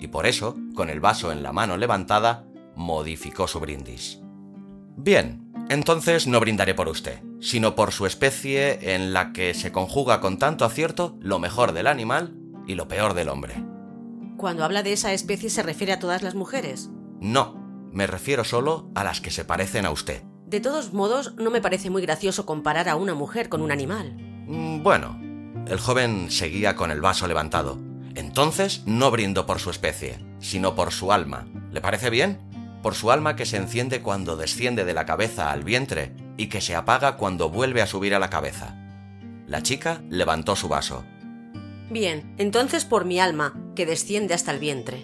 [0.00, 4.18] Y por eso, con el vaso en la mano levantada, modificó su brindis.
[4.96, 10.20] Bien, entonces no brindaré por usted, sino por su especie en la que se conjuga
[10.20, 12.34] con tanto acierto lo mejor del animal
[12.66, 13.75] y lo peor del hombre.
[14.36, 16.90] Cuando habla de esa especie se refiere a todas las mujeres.
[17.20, 17.54] No,
[17.92, 20.22] me refiero solo a las que se parecen a usted.
[20.46, 24.14] De todos modos, no me parece muy gracioso comparar a una mujer con un animal.
[24.46, 25.18] Mm, Bueno,
[25.66, 27.78] el joven seguía con el vaso levantado.
[28.14, 31.48] Entonces no brindo por su especie, sino por su alma.
[31.72, 32.38] ¿Le parece bien?
[32.82, 36.60] Por su alma que se enciende cuando desciende de la cabeza al vientre y que
[36.60, 38.76] se apaga cuando vuelve a subir a la cabeza.
[39.46, 41.04] La chica levantó su vaso.
[41.90, 45.00] Bien, entonces por mi alma, que desciende hasta el vientre.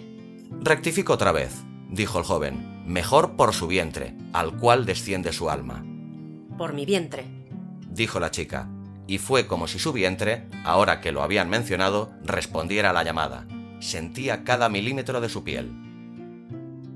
[0.59, 1.53] Rectifico otra vez,
[1.89, 2.83] dijo el joven.
[2.85, 5.85] Mejor por su vientre, al cual desciende su alma.
[6.57, 7.23] Por mi vientre.
[7.89, 8.67] dijo la chica,
[9.07, 13.47] y fue como si su vientre, ahora que lo habían mencionado, respondiera a la llamada.
[13.79, 15.71] Sentía cada milímetro de su piel.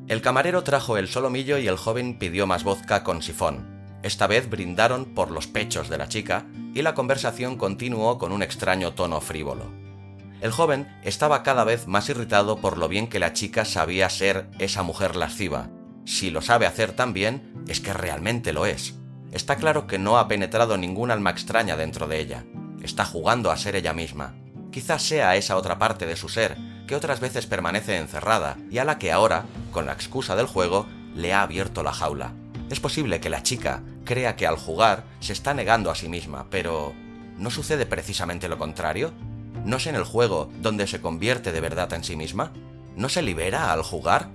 [0.08, 4.00] El camarero trajo el solomillo y el joven pidió más vodka con sifón.
[4.04, 8.42] Esta vez brindaron por los pechos de la chica y la conversación continuó con un
[8.42, 9.87] extraño tono frívolo.
[10.40, 14.50] El joven estaba cada vez más irritado por lo bien que la chica sabía ser
[14.60, 15.70] esa mujer lasciva.
[16.06, 18.94] Si lo sabe hacer tan bien, es que realmente lo es.
[19.32, 22.46] Está claro que no ha penetrado ningún alma extraña dentro de ella.
[22.82, 24.36] Está jugando a ser ella misma.
[24.72, 28.86] Quizás sea esa otra parte de su ser que otras veces permanece encerrada y a
[28.86, 32.34] la que ahora, con la excusa del juego, le ha abierto la jaula.
[32.70, 36.48] Es posible que la chica crea que al jugar se está negando a sí misma,
[36.50, 36.94] pero
[37.38, 39.14] ¿no sucede precisamente lo contrario?
[39.66, 42.54] ¿No es en el juego donde se convierte de verdad en sí misma?
[42.96, 44.30] ¿No se libera al jugar?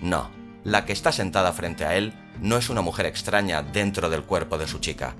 [0.00, 0.30] No,
[0.64, 4.58] la que está sentada frente a él no es una mujer extraña dentro del cuerpo
[4.58, 5.14] de su chica.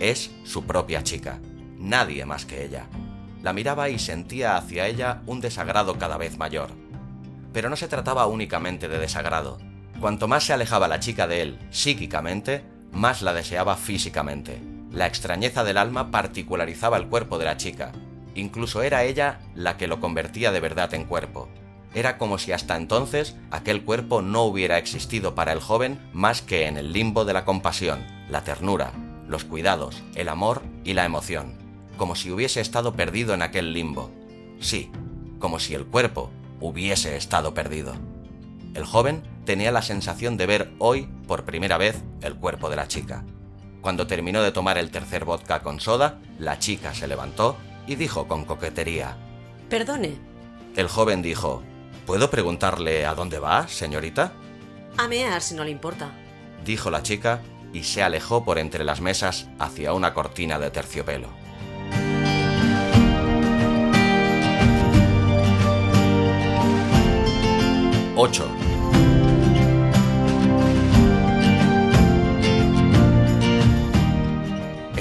[0.00, 1.40] Es su propia chica,
[1.78, 2.86] nadie más que ella.
[3.42, 6.70] La miraba y sentía hacia ella un desagrado cada vez mayor.
[7.52, 9.58] Pero no se trataba únicamente de desagrado.
[10.00, 14.60] Cuanto más se alejaba la chica de él psíquicamente, más la deseaba físicamente.
[14.90, 17.92] La extrañeza del alma particularizaba el cuerpo de la chica.
[18.36, 21.48] Incluso era ella la que lo convertía de verdad en cuerpo.
[21.94, 26.66] Era como si hasta entonces aquel cuerpo no hubiera existido para el joven más que
[26.66, 28.92] en el limbo de la compasión, la ternura,
[29.26, 31.54] los cuidados, el amor y la emoción,
[31.96, 34.10] como si hubiese estado perdido en aquel limbo.
[34.60, 34.90] Sí,
[35.38, 37.94] como si el cuerpo, hubiese estado perdido.
[38.74, 42.86] El joven tenía la sensación de ver hoy, por primera vez, el cuerpo de la
[42.86, 43.24] chica.
[43.80, 48.26] Cuando terminó de tomar el tercer vodka con soda, la chica se levantó y dijo
[48.28, 49.16] con coquetería,
[49.68, 50.14] Perdone.
[50.76, 51.62] El joven dijo,
[52.06, 54.32] ¿Puedo preguntarle a dónde va, señorita?
[54.96, 56.12] A mear si no le importa.
[56.64, 57.40] Dijo la chica
[57.72, 61.28] y se alejó por entre las mesas hacia una cortina de terciopelo.
[68.16, 68.65] ¡8!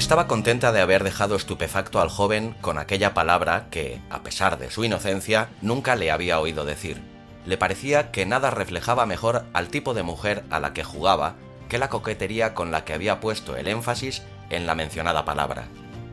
[0.05, 4.69] Estaba contenta de haber dejado estupefacto al joven con aquella palabra que, a pesar de
[4.69, 7.01] su inocencia, nunca le había oído decir.
[7.47, 11.37] Le parecía que nada reflejaba mejor al tipo de mujer a la que jugaba
[11.69, 15.69] que la coquetería con la que había puesto el énfasis en la mencionada palabra.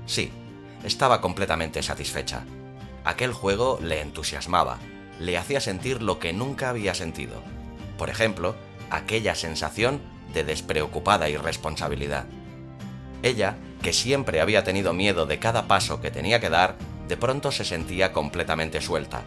[0.07, 0.33] Sí,
[0.85, 2.45] estaba completamente satisfecha.
[3.05, 4.79] Aquel juego le entusiasmaba,
[5.21, 7.43] le hacía sentir lo que nunca había sentido.
[7.99, 8.57] Por ejemplo,
[8.89, 10.01] aquella sensación
[10.33, 12.25] de despreocupada irresponsabilidad.
[13.23, 16.77] Ella, que siempre había tenido miedo de cada paso que tenía que dar,
[17.09, 19.23] de pronto se sentía completamente suelta.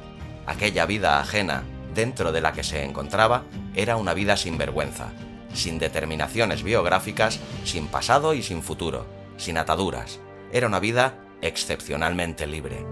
[0.46, 5.12] Aquella vida ajena dentro de la que se encontraba era una vida sin vergüenza,
[5.54, 9.06] sin determinaciones biográficas, sin pasado y sin futuro,
[9.38, 10.20] sin ataduras.
[10.52, 12.86] Era una vida excepcionalmente libre.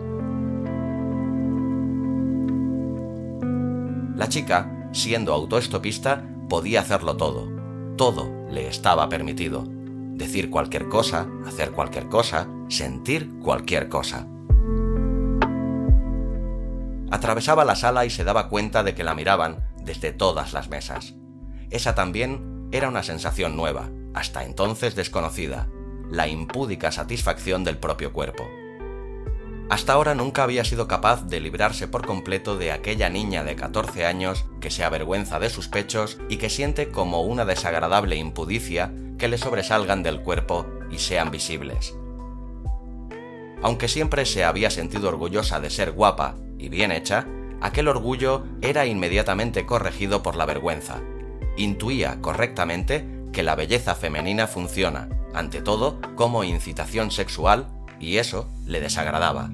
[4.16, 7.52] La chica, siendo autoestopista, podía hacerlo todo.
[7.98, 9.73] Todo le estaba permitido.
[10.13, 14.28] Decir cualquier cosa, hacer cualquier cosa, sentir cualquier cosa.
[17.10, 21.15] Atravesaba la sala y se daba cuenta de que la miraban desde todas las mesas.
[21.71, 25.67] Esa también era una sensación nueva, hasta entonces desconocida,
[26.10, 28.47] la impúdica satisfacción del propio cuerpo.
[29.69, 34.06] Hasta ahora nunca había sido capaz de librarse por completo de aquella niña de 14
[34.06, 39.28] años que se avergüenza de sus pechos y que siente como una desagradable impudicia que
[39.28, 41.95] le sobresalgan del cuerpo y sean visibles.
[43.62, 47.26] Aunque siempre se había sentido orgullosa de ser guapa y bien hecha,
[47.62, 51.02] aquel orgullo era inmediatamente corregido por la vergüenza.
[51.56, 57.67] Intuía correctamente que la belleza femenina funciona, ante todo, como incitación sexual
[57.99, 59.49] y eso le desagradaba.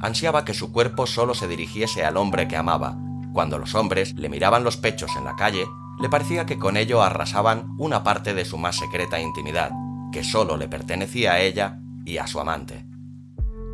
[0.00, 2.96] Ansiaba que su cuerpo solo se dirigiese al hombre que amaba.
[3.32, 5.66] Cuando los hombres le miraban los pechos en la calle,
[5.98, 9.70] le parecía que con ello arrasaban una parte de su más secreta intimidad,
[10.12, 12.86] que solo le pertenecía a ella y a su amante.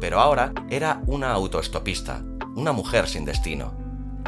[0.00, 2.22] Pero ahora era una autoestopista,
[2.54, 3.74] una mujer sin destino.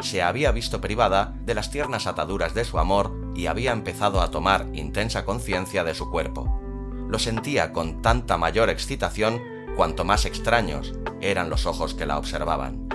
[0.01, 4.31] Se había visto privada de las tiernas ataduras de su amor y había empezado a
[4.31, 6.59] tomar intensa conciencia de su cuerpo.
[7.07, 9.41] Lo sentía con tanta mayor excitación
[9.75, 12.89] cuanto más extraños eran los ojos que la observaban.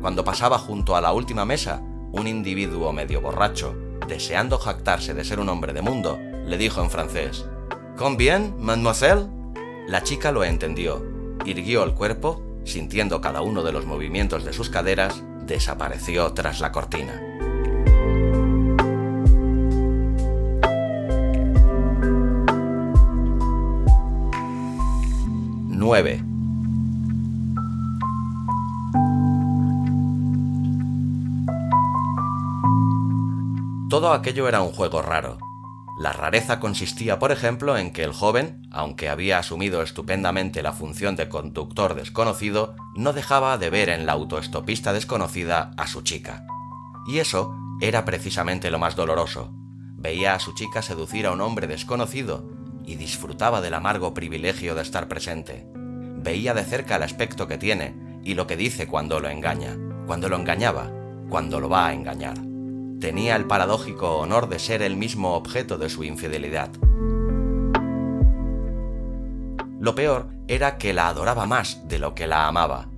[0.00, 1.82] Cuando pasaba junto a la última mesa,
[2.12, 3.74] un individuo medio borracho,
[4.06, 7.44] deseando jactarse de ser un hombre de mundo, le dijo en francés,
[8.16, 9.26] bien, mademoiselle?
[9.86, 11.04] La chica lo entendió,
[11.44, 16.72] irguió el cuerpo, sintiendo cada uno de los movimientos de sus caderas, desapareció tras la
[16.72, 17.20] cortina.
[25.80, 26.29] 9.
[33.90, 35.38] Todo aquello era un juego raro.
[35.98, 41.16] La rareza consistía, por ejemplo, en que el joven, aunque había asumido estupendamente la función
[41.16, 46.46] de conductor desconocido, no dejaba de ver en la autoestopista desconocida a su chica.
[47.08, 49.50] Y eso era precisamente lo más doloroso.
[49.96, 52.48] Veía a su chica seducir a un hombre desconocido
[52.86, 55.66] y disfrutaba del amargo privilegio de estar presente.
[55.74, 59.76] Veía de cerca el aspecto que tiene y lo que dice cuando lo engaña,
[60.06, 60.92] cuando lo engañaba,
[61.28, 62.49] cuando lo va a engañar
[63.00, 66.70] tenía el paradójico honor de ser el mismo objeto de su infidelidad.
[69.80, 72.90] Lo peor era que la adoraba más de lo que la amaba.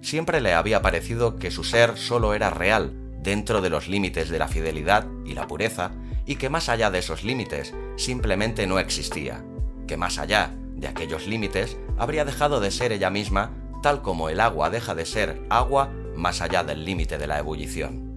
[0.00, 4.38] Siempre le había parecido que su ser solo era real dentro de los límites de
[4.38, 5.90] la fidelidad y la pureza,
[6.24, 9.44] y que más allá de esos límites simplemente no existía,
[9.86, 13.50] que más allá de aquellos límites habría dejado de ser ella misma
[13.82, 18.09] tal como el agua deja de ser agua más allá del límite de la ebullición.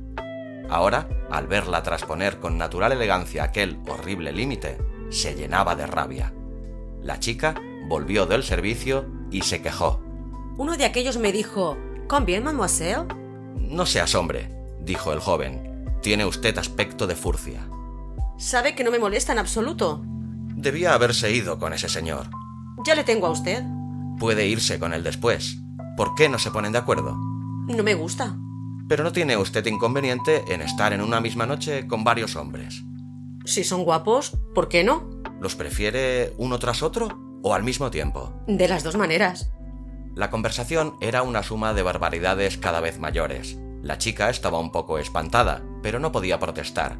[0.69, 4.77] Ahora, al verla trasponer con natural elegancia aquel horrible límite,
[5.09, 6.33] se llenaba de rabia.
[7.01, 7.55] La chica
[7.87, 10.01] volvió del servicio y se quejó.
[10.57, 11.77] Uno de aquellos me dijo,
[12.25, 13.07] bien, mademoiselle?
[13.55, 14.49] No seas hombre,
[14.81, 15.87] dijo el joven.
[16.01, 17.67] Tiene usted aspecto de furcia.
[18.37, 20.03] ¿Sabe que no me molesta en absoluto?
[20.55, 22.29] Debía haberse ido con ese señor.
[22.85, 23.63] Ya le tengo a usted.
[24.19, 25.57] Puede irse con él después.
[25.97, 27.15] ¿Por qué no se ponen de acuerdo?
[27.67, 28.35] No me gusta.
[28.87, 32.83] Pero no tiene usted inconveniente en estar en una misma noche con varios hombres.
[33.45, 35.09] Si son guapos, ¿por qué no?
[35.41, 38.33] ¿Los prefiere uno tras otro o al mismo tiempo?
[38.47, 39.51] De las dos maneras.
[40.15, 43.57] La conversación era una suma de barbaridades cada vez mayores.
[43.81, 46.97] La chica estaba un poco espantada, pero no podía protestar.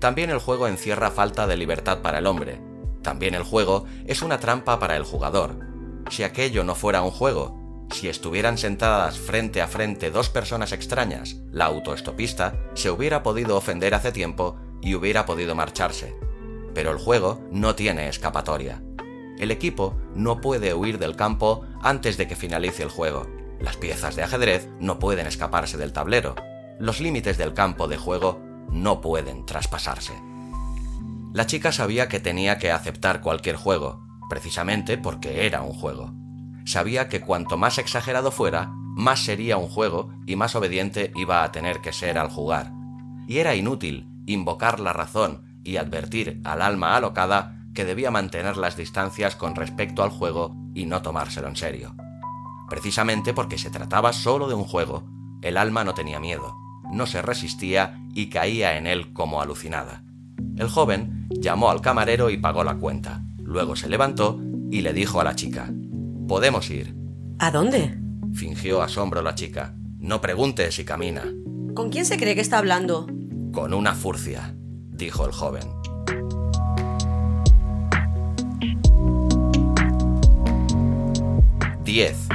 [0.00, 2.60] También el juego encierra falta de libertad para el hombre.
[3.02, 5.60] También el juego es una trampa para el jugador.
[6.10, 11.36] Si aquello no fuera un juego, si estuvieran sentadas frente a frente dos personas extrañas,
[11.50, 16.14] la autoestopista se hubiera podido ofender hace tiempo y hubiera podido marcharse.
[16.74, 18.82] Pero el juego no tiene escapatoria.
[19.38, 23.26] El equipo no puede huir del campo antes de que finalice el juego.
[23.60, 26.34] Las piezas de ajedrez no pueden escaparse del tablero.
[26.78, 30.12] Los límites del campo de juego no pueden traspasarse.
[31.32, 36.12] La chica sabía que tenía que aceptar cualquier juego, precisamente porque era un juego.
[36.68, 41.50] Sabía que cuanto más exagerado fuera, más sería un juego y más obediente iba a
[41.50, 42.74] tener que ser al jugar.
[43.26, 48.76] Y era inútil invocar la razón y advertir al alma alocada que debía mantener las
[48.76, 51.94] distancias con respecto al juego y no tomárselo en serio.
[52.68, 55.08] Precisamente porque se trataba solo de un juego,
[55.40, 56.54] el alma no tenía miedo,
[56.92, 60.04] no se resistía y caía en él como alucinada.
[60.58, 63.22] El joven llamó al camarero y pagó la cuenta.
[63.38, 64.38] Luego se levantó
[64.70, 65.70] y le dijo a la chica,
[66.28, 66.94] Podemos ir.
[67.38, 67.98] ¿A dónde?
[68.34, 69.74] Fingió asombro la chica.
[69.98, 71.22] No pregunte si camina.
[71.74, 73.06] ¿Con quién se cree que está hablando?
[73.50, 74.54] Con una furcia,
[74.90, 75.62] dijo el joven.
[81.82, 82.28] Diez.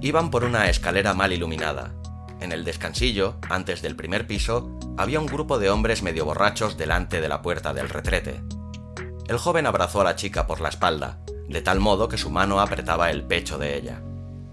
[0.00, 1.92] Iban por una escalera mal iluminada.
[2.42, 7.20] En el descansillo, antes del primer piso, había un grupo de hombres medio borrachos delante
[7.20, 8.42] de la puerta del retrete.
[9.28, 12.60] El joven abrazó a la chica por la espalda, de tal modo que su mano
[12.60, 14.02] apretaba el pecho de ella.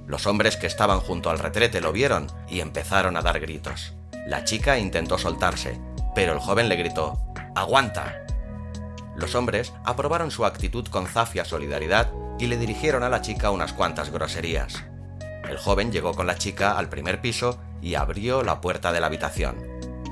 [0.06, 3.96] Los hombres que estaban junto al retrete lo vieron y empezaron a dar gritos.
[4.28, 5.82] La chica intentó soltarse,
[6.14, 7.20] pero el joven le gritó,
[7.56, 8.24] ¡Aguanta!
[9.16, 13.74] Los hombres aprobaron su actitud con zafia solidaridad y le dirigieron a la chica unas
[13.74, 14.84] cuantas groserías.
[15.50, 19.08] El joven llegó con la chica al primer piso y abrió la puerta de la
[19.08, 19.58] habitación.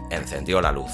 [0.10, 0.92] Encendió la luz.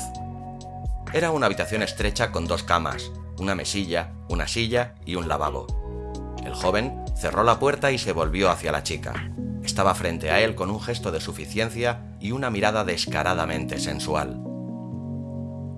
[1.13, 5.67] Era una habitación estrecha con dos camas, una mesilla, una silla y un lavabo.
[6.45, 9.32] El joven cerró la puerta y se volvió hacia la chica.
[9.63, 14.41] Estaba frente a él con un gesto de suficiencia y una mirada descaradamente sensual.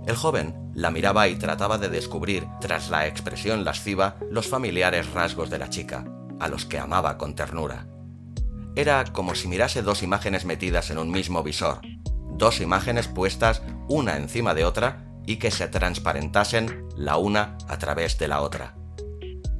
[0.07, 5.49] El joven la miraba y trataba de descubrir, tras la expresión lasciva, los familiares rasgos
[5.49, 6.05] de la chica,
[6.39, 7.87] a los que amaba con ternura.
[8.75, 11.79] Era como si mirase dos imágenes metidas en un mismo visor,
[12.31, 18.17] dos imágenes puestas una encima de otra y que se transparentasen la una a través
[18.17, 18.75] de la otra.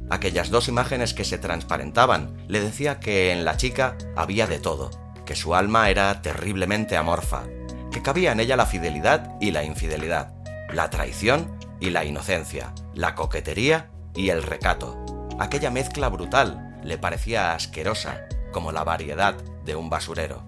[0.09, 4.91] Aquellas dos imágenes que se transparentaban le decía que en la chica había de todo,
[5.26, 7.43] que su alma era terriblemente amorfa,
[7.91, 10.34] que cabía en ella la fidelidad y la infidelidad,
[10.72, 15.05] la traición y la inocencia, la coquetería y el recato.
[15.39, 19.36] Aquella mezcla brutal le parecía asquerosa, como la variedad
[19.66, 20.41] de un basurero.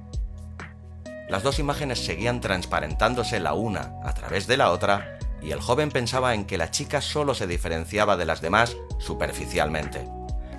[1.28, 5.91] Las dos imágenes seguían transparentándose la una a través de la otra y el joven
[5.91, 10.08] pensaba en que la chica solo se diferenciaba de las demás superficialmente,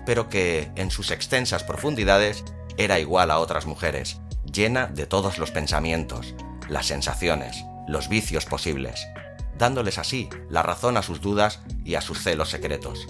[0.05, 2.45] pero que en sus extensas profundidades
[2.77, 6.35] era igual a otras mujeres, llena de todos los pensamientos,
[6.69, 9.09] las sensaciones, los vicios posibles,
[9.57, 13.09] dándoles así la razón a sus dudas y a sus celos secretos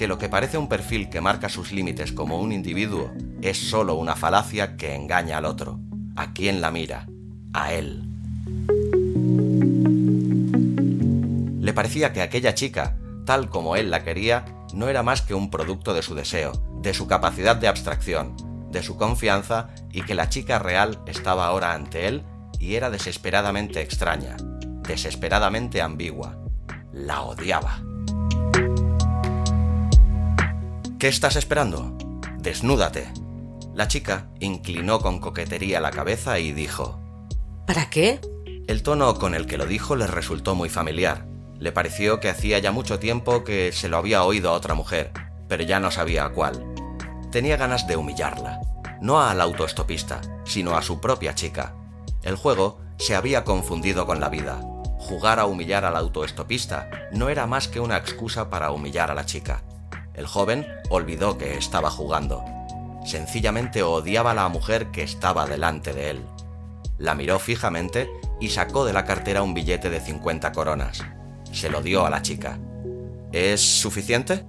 [0.00, 3.96] que lo que parece un perfil que marca sus límites como un individuo es solo
[3.96, 5.78] una falacia que engaña al otro.
[6.16, 7.06] ¿A quién la mira?
[7.52, 8.08] A él.
[11.60, 12.96] Le parecía que aquella chica,
[13.26, 16.94] tal como él la quería, no era más que un producto de su deseo, de
[16.94, 18.36] su capacidad de abstracción,
[18.72, 22.22] de su confianza y que la chica real estaba ahora ante él
[22.58, 24.38] y era desesperadamente extraña,
[24.88, 26.38] desesperadamente ambigua.
[26.90, 27.82] La odiaba.
[31.00, 31.96] ¿Qué estás esperando?
[32.40, 33.10] Desnúdate.
[33.74, 37.00] La chica inclinó con coquetería la cabeza y dijo,
[37.66, 38.20] ¿Para qué?
[38.66, 41.26] El tono con el que lo dijo le resultó muy familiar.
[41.58, 45.10] Le pareció que hacía ya mucho tiempo que se lo había oído a otra mujer,
[45.48, 46.66] pero ya no sabía a cuál.
[47.32, 48.60] Tenía ganas de humillarla,
[49.00, 51.74] no al autoestopista, sino a su propia chica.
[52.22, 54.60] El juego se había confundido con la vida.
[54.98, 59.24] Jugar a humillar al autoestopista no era más que una excusa para humillar a la
[59.24, 59.62] chica.
[60.14, 62.44] El joven olvidó que estaba jugando.
[63.04, 66.26] Sencillamente odiaba a la mujer que estaba delante de él.
[66.98, 71.02] La miró fijamente y sacó de la cartera un billete de 50 coronas.
[71.52, 72.58] Se lo dio a la chica.
[73.32, 74.44] ¿Es suficiente?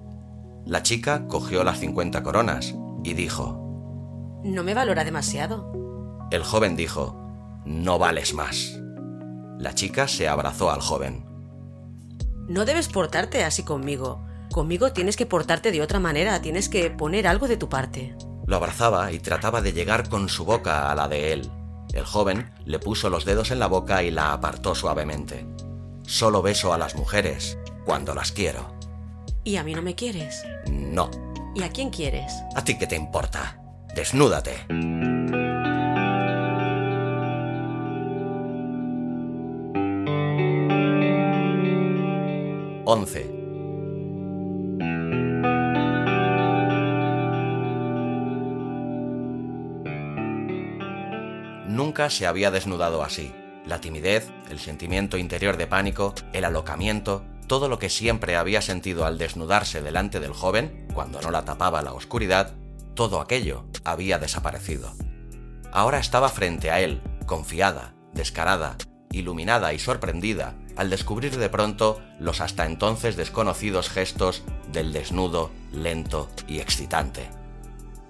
[0.65, 6.27] La chica cogió las 50 coronas y dijo, No me valora demasiado.
[6.31, 7.15] El joven dijo,
[7.65, 8.79] No vales más.
[9.57, 11.25] La chica se abrazó al joven.
[12.47, 14.25] No debes portarte así conmigo.
[14.51, 18.15] Conmigo tienes que portarte de otra manera, tienes que poner algo de tu parte.
[18.45, 21.49] Lo abrazaba y trataba de llegar con su boca a la de él.
[21.93, 25.45] El joven le puso los dedos en la boca y la apartó suavemente.
[26.05, 28.75] Solo beso a las mujeres cuando las quiero.
[29.45, 30.43] ¿Y a mí no me quieres?
[30.69, 31.09] No.
[31.55, 32.33] ¿Y a quién quieres?
[32.55, 33.57] ¿A ti qué te importa?
[33.95, 34.65] Desnúdate.
[42.85, 43.30] Once.
[51.91, 53.33] Nunca se había desnudado así.
[53.65, 59.05] La timidez, el sentimiento interior de pánico, el alocamiento, todo lo que siempre había sentido
[59.05, 62.53] al desnudarse delante del joven, cuando no la tapaba la oscuridad,
[62.95, 64.93] todo aquello había desaparecido.
[65.73, 68.77] Ahora estaba frente a él, confiada, descarada,
[69.11, 76.29] iluminada y sorprendida al descubrir de pronto los hasta entonces desconocidos gestos del desnudo, lento
[76.47, 77.29] y excitante.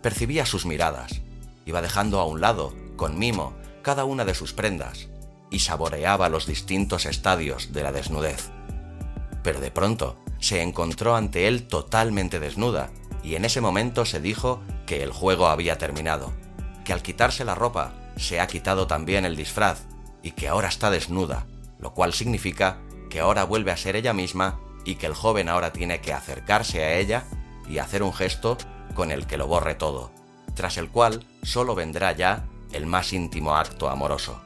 [0.04, 1.24] Percibía sus miradas,
[1.66, 5.08] iba dejando a un lado, con mimo, cada una de sus prendas,
[5.50, 8.50] y saboreaba los distintos estadios de la desnudez.
[9.44, 12.90] Pero de pronto se encontró ante él totalmente desnuda,
[13.24, 16.34] y en ese momento se dijo que el juego había terminado,
[16.84, 19.86] que al quitarse la ropa se ha quitado también el disfraz,
[20.24, 21.46] y que ahora está desnuda,
[21.80, 22.80] lo cual significa
[23.10, 26.84] que ahora vuelve a ser ella misma y que el joven ahora tiene que acercarse
[26.84, 27.26] a ella
[27.68, 28.58] y hacer un gesto
[28.96, 30.12] con el que lo borre todo,
[30.56, 34.41] tras el cual solo vendrá ya el más íntimo acto amoroso.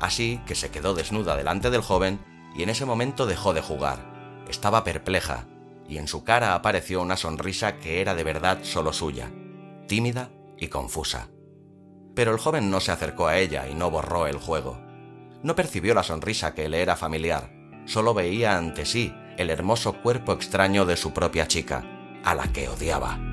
[0.00, 2.20] Así que se quedó desnuda delante del joven
[2.56, 4.44] y en ese momento dejó de jugar.
[4.48, 5.46] Estaba perpleja
[5.88, 9.30] y en su cara apareció una sonrisa que era de verdad solo suya,
[9.86, 11.28] tímida y confusa.
[12.14, 14.80] Pero el joven no se acercó a ella y no borró el juego.
[15.42, 17.52] No percibió la sonrisa que le era familiar,
[17.86, 21.84] solo veía ante sí el hermoso cuerpo extraño de su propia chica,
[22.24, 23.31] a la que odiaba.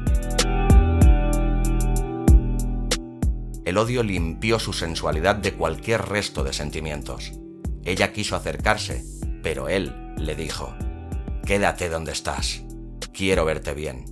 [3.70, 7.34] El odio limpió su sensualidad de cualquier resto de sentimientos.
[7.86, 9.06] Ella quiso acercarse,
[9.44, 10.74] pero él le dijo,
[11.46, 12.64] Quédate donde estás,
[13.14, 14.06] quiero verte bien.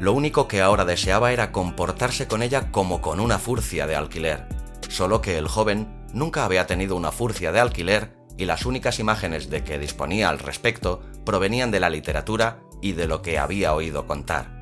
[0.00, 4.48] Lo único que ahora deseaba era comportarse con ella como con una furcia de alquiler,
[4.88, 9.50] solo que el joven nunca había tenido una furcia de alquiler y las únicas imágenes
[9.50, 14.06] de que disponía al respecto provenían de la literatura y de lo que había oído
[14.06, 14.61] contar.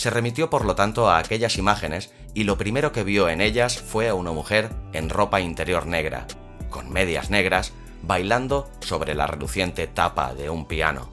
[0.00, 3.78] Se remitió por lo tanto a aquellas imágenes y lo primero que vio en ellas
[3.78, 6.26] fue a una mujer en ropa interior negra,
[6.70, 11.10] con medias negras, bailando sobre la reluciente tapa de un piano.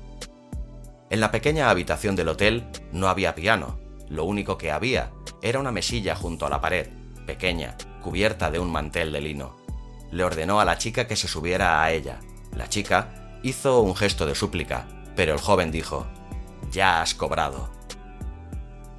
[1.09, 3.77] En la pequeña habitación del hotel no había piano,
[4.07, 5.11] lo único que había
[5.41, 6.87] era una mesilla junto a la pared,
[7.25, 9.57] pequeña, cubierta de un mantel de lino.
[10.11, 12.21] Le ordenó a la chica que se subiera a ella.
[12.55, 16.07] La chica hizo un gesto de súplica, pero el joven dijo,
[16.71, 17.76] Ya has cobrado.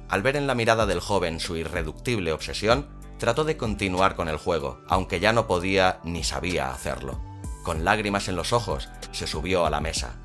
[0.09, 2.87] Al ver en la mirada del joven su irreductible obsesión,
[3.19, 7.21] trató de continuar con el juego, aunque ya no podía ni sabía hacerlo.
[7.63, 10.15] Con lágrimas en los ojos, se subió a la mesa.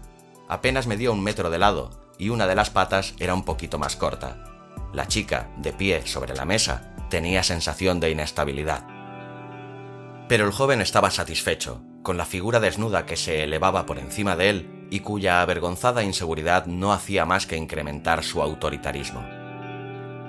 [0.48, 3.78] Apenas me dio un metro de lado, y una de las patas era un poquito
[3.78, 4.44] más corta.
[4.94, 8.86] La chica, de pie sobre la mesa, tenía sensación de inestabilidad.
[10.28, 14.48] Pero el joven estaba satisfecho, con la figura desnuda que se elevaba por encima de
[14.48, 19.43] él y cuya avergonzada inseguridad no hacía más que incrementar su autoritarismo.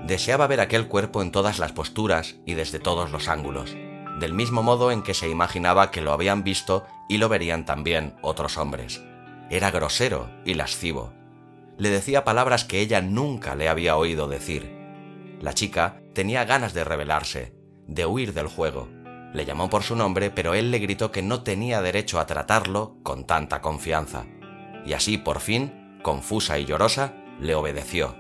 [0.06, 3.76] Deseaba ver aquel cuerpo en todas las posturas y desde todos los ángulos,
[4.20, 8.16] del mismo modo en que se imaginaba que lo habían visto y lo verían también
[8.22, 9.04] otros hombres.
[9.50, 11.12] Era grosero y lascivo.
[11.80, 14.78] Le decía palabras que ella nunca le había oído decir.
[15.42, 17.56] La chica tenía ganas de rebelarse,
[17.88, 18.88] de huir del juego.
[19.34, 22.98] Le llamó por su nombre, pero él le gritó que no tenía derecho a tratarlo
[23.02, 24.28] con tanta confianza.
[24.86, 28.16] Y así, por fin, confusa y llorosa, le obedeció.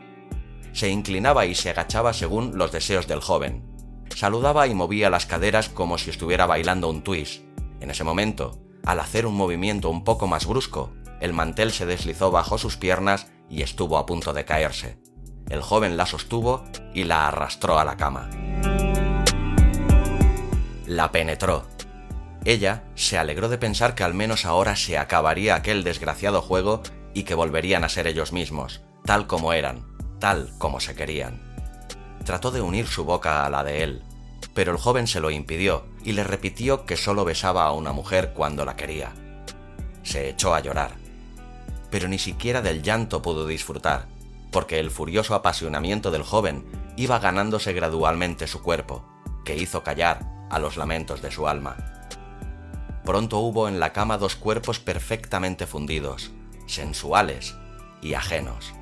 [0.75, 3.63] Se inclinaba y se agachaba según los deseos del joven.
[4.13, 7.43] Saludaba y movía las caderas como si estuviera bailando un twist.
[7.79, 12.29] En ese momento, al hacer un movimiento un poco más brusco, el mantel se deslizó
[12.29, 14.99] bajo sus piernas y estuvo a punto de caerse.
[15.49, 18.29] El joven la sostuvo y la arrastró a la cama.
[20.87, 21.69] La penetró.
[22.43, 27.23] Ella se alegró de pensar que al menos ahora se acabaría aquel desgraciado juego y
[27.23, 29.94] que volverían a ser ellos mismos, tal como eran,
[30.25, 31.39] tal como se querían.
[32.25, 34.01] Trató de unir su boca a la de él,
[34.55, 38.33] pero el joven se lo impidió y le repitió que solo besaba a una mujer
[38.33, 39.13] cuando la quería.
[40.01, 40.93] Se echó a llorar.
[41.91, 44.07] pero ni siquiera del llanto pudo disfrutar,
[44.51, 46.65] porque el furioso apasionamiento del joven
[46.97, 49.05] iba ganándose gradualmente su cuerpo,
[49.45, 51.77] que hizo callar a los lamentos de su alma.
[53.03, 56.31] Pronto hubo en la cama dos cuerpos perfectamente fundidos,
[56.65, 57.53] sensuales
[58.01, 58.73] y ajenos.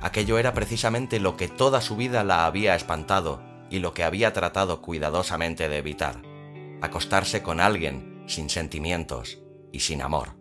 [0.00, 4.32] Aquello era precisamente lo que toda su vida la había espantado y lo que había
[4.32, 6.22] tratado cuidadosamente de evitar,
[6.82, 9.38] acostarse con alguien sin sentimientos
[9.72, 10.36] y sin amor.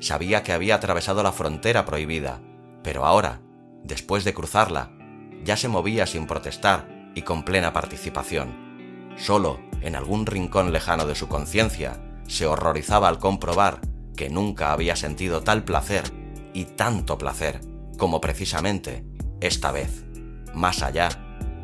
[0.00, 2.40] Sabía que había atravesado la frontera prohibida,
[2.82, 3.40] pero ahora,
[3.84, 4.92] después de cruzarla,
[5.44, 9.12] ya se movía sin protestar y con plena participación.
[9.16, 13.80] Solo, en algún rincón lejano de su conciencia, se horrorizaba al comprobar
[14.16, 16.04] que nunca había sentido tal placer
[16.54, 17.71] y tanto placer
[18.02, 19.04] como precisamente
[19.40, 20.04] esta vez,
[20.54, 21.08] más allá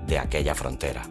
[0.06, 1.02] de aquella frontera.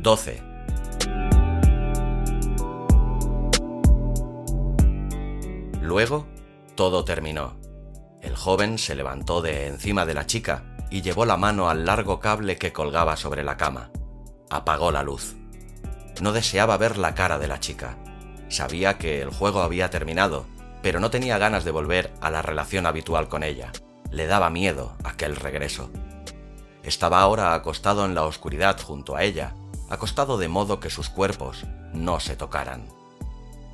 [0.00, 0.40] Doce.
[5.80, 6.28] Luego,
[6.76, 7.58] todo terminó.
[8.20, 12.20] El joven se levantó de encima de la chica y llevó la mano al largo
[12.20, 13.90] cable que colgaba sobre la cama.
[14.50, 15.41] Apagó la luz.
[16.20, 17.96] No deseaba ver la cara de la chica.
[18.48, 20.46] Sabía que el juego había terminado
[20.82, 23.72] pero no tenía ganas de volver a la relación habitual con ella.
[24.10, 25.90] Le daba miedo aquel regreso.
[26.82, 29.54] Estaba ahora acostado en la oscuridad junto a ella,
[29.88, 32.88] acostado de modo que sus cuerpos no se tocaran.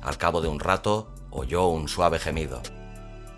[0.01, 2.61] Al cabo de un rato oyó un suave gemido.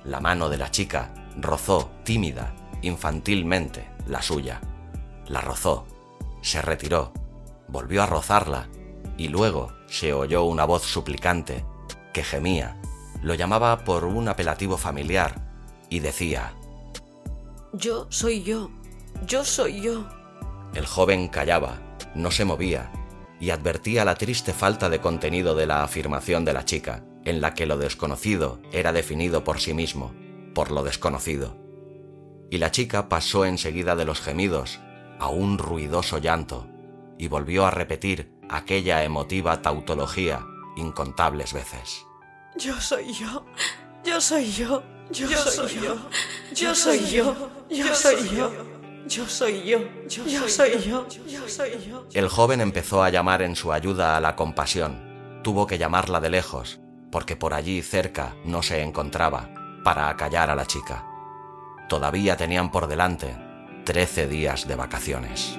[0.04, 4.60] La mano de la chica rozó, tímida, infantilmente, la suya.
[5.28, 5.88] La rozó,
[6.41, 7.14] se retiró,
[7.70, 8.68] volvió a rozarla,
[9.22, 11.64] y luego se oyó una voz suplicante
[12.12, 12.82] que gemía
[13.22, 15.54] lo llamaba por un apelativo familiar
[15.90, 16.56] y decía,
[17.72, 18.72] Yo soy yo,
[19.28, 20.10] yo soy yo.
[20.74, 21.80] El joven callaba,
[22.16, 22.92] no se movía,
[23.40, 27.54] y advertía la triste falta de contenido de la afirmación de la chica, en la
[27.54, 30.16] que lo desconocido era definido por sí mismo,
[30.56, 31.56] por lo desconocido.
[32.50, 34.80] Y la chica pasó enseguida de los gemidos
[35.20, 36.66] a un ruidoso llanto,
[37.20, 40.45] y volvió a repetir aquella emotiva tautología
[40.76, 42.06] incontables veces.
[42.58, 43.45] Yo soy yo,
[44.04, 45.95] yo soy yo, yo, soy yo,
[46.54, 48.52] yo soy yo, yo soy yo.
[49.08, 52.08] Yo soy yo, yo soy yo, yo soy yo.
[52.14, 55.41] El joven empezó a llamar en su ayuda a la compasión.
[55.43, 56.80] Tuvo que llamarla de lejos,
[57.12, 59.49] porque por allí cerca no se encontraba,
[59.84, 61.04] para acallar a la chica.
[61.89, 63.36] Todavía tenían por delante
[63.86, 65.58] trece días de vacaciones.